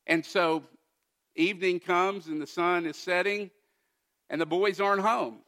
And 0.06 0.24
so 0.24 0.62
evening 1.36 1.78
comes 1.78 2.26
and 2.26 2.40
the 2.40 2.46
sun 2.46 2.86
is 2.86 2.96
setting, 2.96 3.50
and 4.30 4.40
the 4.40 4.46
boys 4.46 4.80
aren't 4.80 5.02
home. 5.02 5.38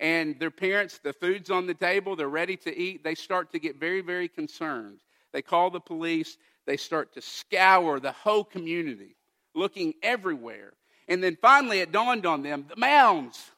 And 0.00 0.38
their 0.38 0.50
parents, 0.50 0.98
the 0.98 1.12
food's 1.12 1.50
on 1.50 1.66
the 1.66 1.74
table, 1.74 2.16
they're 2.16 2.28
ready 2.28 2.56
to 2.58 2.76
eat. 2.76 3.02
They 3.02 3.14
start 3.14 3.52
to 3.52 3.58
get 3.58 3.76
very, 3.76 4.00
very 4.00 4.28
concerned. 4.28 5.00
They 5.32 5.42
call 5.42 5.70
the 5.70 5.80
police. 5.80 6.38
They 6.68 6.76
start 6.76 7.14
to 7.14 7.22
scour 7.22 7.98
the 7.98 8.12
whole 8.12 8.44
community, 8.44 9.16
looking 9.54 9.94
everywhere. 10.02 10.74
And 11.08 11.24
then 11.24 11.38
finally 11.40 11.78
it 11.78 11.92
dawned 11.92 12.26
on 12.26 12.42
them 12.42 12.66
the 12.68 12.76
mounds. 12.76 13.52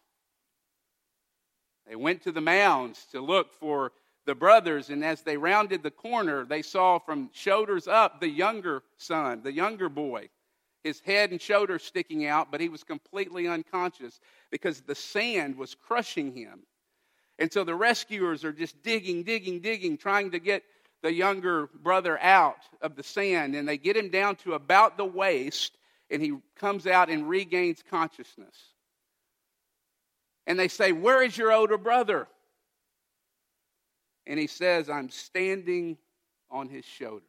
They 1.89 1.97
went 1.97 2.23
to 2.23 2.31
the 2.31 2.41
mounds 2.41 3.07
to 3.11 3.21
look 3.21 3.53
for 3.53 3.91
the 4.27 4.37
brothers, 4.37 4.91
and 4.91 5.05
as 5.05 5.23
they 5.23 5.37
rounded 5.37 5.83
the 5.83 5.91
corner, 5.91 6.45
they 6.45 6.63
saw 6.63 7.01
from 7.01 7.31
shoulders 7.33 7.89
up 7.89 8.21
the 8.21 8.29
younger 8.29 8.85
son, 8.97 9.43
the 9.43 9.53
younger 9.53 9.89
boy, 9.89 10.29
his 10.85 11.01
head 11.01 11.33
and 11.33 11.43
shoulders 11.43 11.83
sticking 11.83 12.27
out, 12.27 12.53
but 12.53 12.61
he 12.61 12.69
was 12.69 12.85
completely 12.85 13.49
unconscious 13.49 14.21
because 14.53 14.83
the 14.83 14.95
sand 14.95 15.57
was 15.57 15.75
crushing 15.75 16.33
him. 16.33 16.61
And 17.41 17.53
so 17.53 17.65
the 17.65 17.75
rescuers 17.75 18.45
are 18.45 18.53
just 18.53 18.81
digging, 18.85 19.25
digging, 19.25 19.59
digging, 19.59 19.99
trying 19.99 20.31
to 20.31 20.39
get 20.39 20.63
the 21.03 21.13
younger 21.13 21.69
brother 21.83 22.19
out 22.21 22.63
of 22.83 22.97
the 22.97 23.03
sand, 23.03 23.55
and 23.55 23.67
they 23.67 23.79
get 23.79 23.97
him 23.97 24.11
down 24.11 24.37
to 24.37 24.55
about 24.55 24.97
the 24.97 25.05
waist, 25.05 25.77
and 26.11 26.23
he 26.23 26.37
comes 26.57 26.87
out 26.87 27.09
and 27.09 27.29
regains 27.29 27.83
consciousness 27.89 28.71
and 30.51 30.59
they 30.59 30.67
say, 30.67 30.91
Where 30.91 31.23
is 31.23 31.39
your 31.39 31.53
older 31.53 31.79
brother? 31.79 32.27
And 34.27 34.37
he 34.37 34.49
says, 34.49 34.91
I'm 34.91 35.09
standing 35.09 35.97
on 36.51 36.69
his 36.69 36.85
shoulders. 36.85 37.23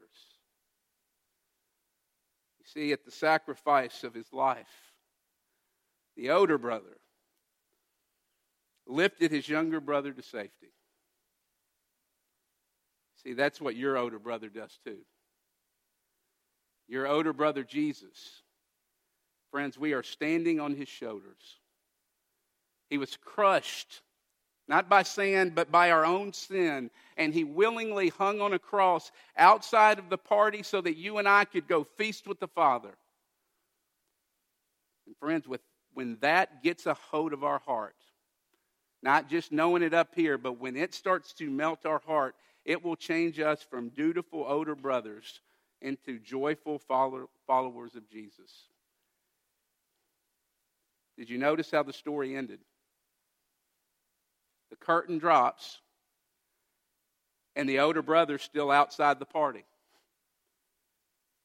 You 2.58 2.66
see, 2.66 2.92
at 2.94 3.06
the 3.06 3.12
sacrifice 3.12 4.04
of 4.04 4.16
his 4.16 4.26
life, 4.34 4.94
the 6.18 6.32
older 6.32 6.58
brother 6.58 6.98
lifted 8.88 9.30
his 9.30 9.48
younger 9.48 9.80
brother 9.80 10.12
to 10.12 10.24
safety. 10.24 10.74
See, 13.24 13.34
that's 13.34 13.62
what 13.62 13.76
your 13.76 13.98
older 13.98 14.20
brother 14.20 14.50
does 14.50 14.78
too. 14.84 14.98
Your 16.88 17.08
older 17.08 17.34
brother, 17.34 17.64
Jesus. 17.64 18.42
Friends, 19.52 19.78
we 19.78 19.94
are 19.94 20.04
standing 20.04 20.60
on 20.60 20.76
his 20.76 20.88
shoulders. 20.88 21.60
He 22.90 22.98
was 22.98 23.18
crushed, 23.18 24.02
not 24.68 24.90
by 24.90 25.04
sin, 25.04 25.52
but 25.54 25.72
by 25.72 25.92
our 25.92 26.06
own 26.06 26.34
sin. 26.34 26.90
And 27.16 27.34
he 27.34 27.44
willingly 27.44 28.10
hung 28.10 28.42
on 28.42 28.54
a 28.54 28.60
cross 28.60 29.12
outside 29.38 30.00
of 30.00 30.10
the 30.10 30.18
party 30.18 30.64
so 30.64 30.82
that 30.82 30.98
you 30.98 31.18
and 31.18 31.28
I 31.28 31.46
could 31.46 31.68
go 31.68 31.84
feast 31.84 32.28
with 32.28 32.40
the 32.40 32.48
Father. 32.48 32.94
And 35.06 35.16
friends, 35.18 35.48
with, 35.48 35.62
when 35.94 36.18
that 36.22 36.64
gets 36.64 36.86
a 36.86 36.94
hold 36.94 37.34
of 37.34 37.44
our 37.44 37.60
heart, 37.60 37.96
not 39.04 39.30
just 39.30 39.52
knowing 39.52 39.84
it 39.84 39.94
up 39.94 40.16
here, 40.16 40.38
but 40.38 40.60
when 40.60 40.76
it 40.76 40.94
starts 40.94 41.34
to 41.34 41.50
melt 41.50 41.86
our 41.86 42.02
heart, 42.06 42.36
it 42.66 42.84
will 42.84 42.96
change 42.96 43.40
us 43.40 43.62
from 43.62 43.90
dutiful 43.90 44.46
older 44.48 44.76
brothers 44.76 45.42
into 45.82 46.20
joyful 46.20 46.80
follow, 46.80 47.30
followers 47.48 47.96
of 47.96 48.10
Jesus. 48.10 48.68
Did 51.18 51.30
you 51.30 51.38
notice 51.38 51.72
how 51.72 51.84
the 51.84 51.94
story 51.94 52.36
ended? 52.36 52.60
the 54.72 54.76
curtain 54.78 55.20
drops, 55.20 55.82
and 57.56 57.70
the 57.70 57.80
older 57.80 58.02
brother's 58.02 58.42
still 58.42 58.72
outside 58.72 59.20
the 59.20 59.26
party. 59.26 59.66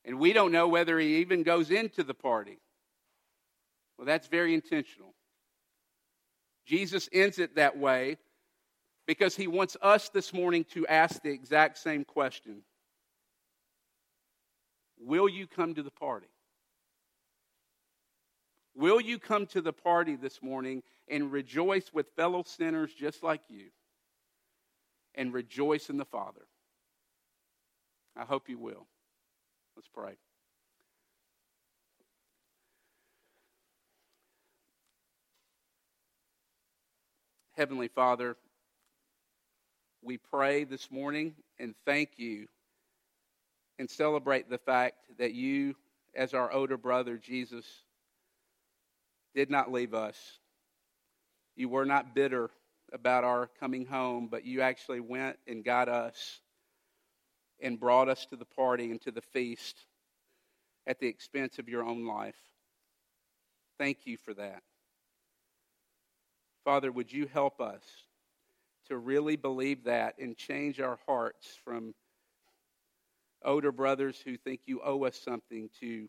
And 0.04 0.20
we 0.20 0.32
don't 0.32 0.52
know 0.52 0.68
whether 0.68 0.98
he 0.98 1.16
even 1.16 1.42
goes 1.42 1.72
into 1.72 2.04
the 2.04 2.14
party. 2.14 2.60
Well, 3.98 4.06
that's 4.06 4.28
very 4.28 4.54
intentional. 4.54 5.12
Jesus 6.64 7.08
ends 7.12 7.40
it 7.40 7.56
that 7.56 7.76
way 7.76 8.16
because 9.06 9.36
he 9.36 9.46
wants 9.46 9.76
us 9.82 10.08
this 10.08 10.32
morning 10.32 10.64
to 10.72 10.86
ask 10.86 11.22
the 11.22 11.30
exact 11.30 11.78
same 11.78 12.04
question 12.04 12.62
Will 14.98 15.28
you 15.28 15.46
come 15.46 15.74
to 15.74 15.82
the 15.82 15.90
party? 15.90 16.26
Will 18.74 19.00
you 19.00 19.18
come 19.18 19.46
to 19.46 19.60
the 19.60 19.72
party 19.72 20.16
this 20.16 20.42
morning 20.42 20.82
and 21.08 21.32
rejoice 21.32 21.90
with 21.92 22.08
fellow 22.16 22.42
sinners 22.44 22.92
just 22.92 23.22
like 23.22 23.40
you 23.48 23.66
and 25.14 25.32
rejoice 25.32 25.88
in 25.88 25.96
the 25.96 26.04
Father? 26.04 26.46
I 28.16 28.24
hope 28.24 28.48
you 28.48 28.58
will. 28.58 28.86
Let's 29.76 29.88
pray. 29.88 30.16
Heavenly 37.56 37.88
Father, 37.88 38.36
we 40.06 40.18
pray 40.18 40.62
this 40.62 40.88
morning 40.92 41.34
and 41.58 41.74
thank 41.84 42.10
you 42.16 42.46
and 43.80 43.90
celebrate 43.90 44.48
the 44.48 44.56
fact 44.56 44.94
that 45.18 45.34
you, 45.34 45.74
as 46.14 46.32
our 46.32 46.52
older 46.52 46.76
brother, 46.76 47.16
Jesus, 47.16 47.66
did 49.34 49.50
not 49.50 49.72
leave 49.72 49.94
us. 49.94 50.16
You 51.56 51.68
were 51.68 51.84
not 51.84 52.14
bitter 52.14 52.50
about 52.92 53.24
our 53.24 53.50
coming 53.58 53.84
home, 53.84 54.28
but 54.30 54.44
you 54.44 54.60
actually 54.60 55.00
went 55.00 55.38
and 55.48 55.64
got 55.64 55.88
us 55.88 56.38
and 57.60 57.80
brought 57.80 58.08
us 58.08 58.26
to 58.26 58.36
the 58.36 58.44
party 58.44 58.92
and 58.92 59.00
to 59.02 59.10
the 59.10 59.20
feast 59.20 59.76
at 60.86 61.00
the 61.00 61.08
expense 61.08 61.58
of 61.58 61.68
your 61.68 61.82
own 61.82 62.06
life. 62.06 62.38
Thank 63.76 64.06
you 64.06 64.16
for 64.18 64.34
that. 64.34 64.62
Father, 66.64 66.92
would 66.92 67.12
you 67.12 67.26
help 67.26 67.60
us 67.60 67.82
to 68.88 68.96
really 68.96 69.36
believe 69.36 69.84
that 69.84 70.18
and 70.18 70.36
change 70.36 70.80
our 70.80 70.98
hearts 71.06 71.48
from 71.64 71.94
older 73.44 73.72
brothers 73.72 74.20
who 74.24 74.36
think 74.36 74.60
you 74.66 74.80
owe 74.82 75.04
us 75.04 75.16
something 75.16 75.70
to 75.80 76.08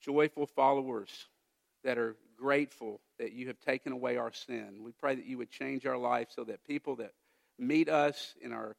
joyful 0.00 0.46
followers 0.46 1.10
that 1.84 1.98
are 1.98 2.16
grateful 2.36 3.00
that 3.18 3.32
you 3.32 3.46
have 3.46 3.60
taken 3.60 3.92
away 3.92 4.16
our 4.16 4.32
sin. 4.32 4.80
We 4.82 4.92
pray 4.92 5.14
that 5.14 5.26
you 5.26 5.38
would 5.38 5.50
change 5.50 5.86
our 5.86 5.96
life 5.96 6.28
so 6.34 6.44
that 6.44 6.64
people 6.64 6.96
that 6.96 7.12
meet 7.58 7.88
us 7.88 8.34
in 8.40 8.52
our 8.52 8.76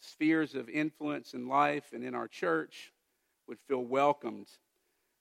spheres 0.00 0.54
of 0.54 0.68
influence 0.68 1.34
in 1.34 1.48
life 1.48 1.92
and 1.92 2.04
in 2.04 2.14
our 2.14 2.28
church 2.28 2.92
would 3.46 3.58
feel 3.66 3.84
welcomed 3.84 4.48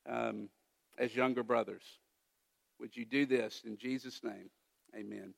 um, 0.07 0.49
as 0.97 1.15
younger 1.15 1.43
brothers. 1.43 1.83
Would 2.79 2.95
you 2.95 3.05
do 3.05 3.25
this 3.25 3.63
in 3.65 3.77
Jesus' 3.77 4.23
name? 4.23 4.49
Amen. 4.95 5.33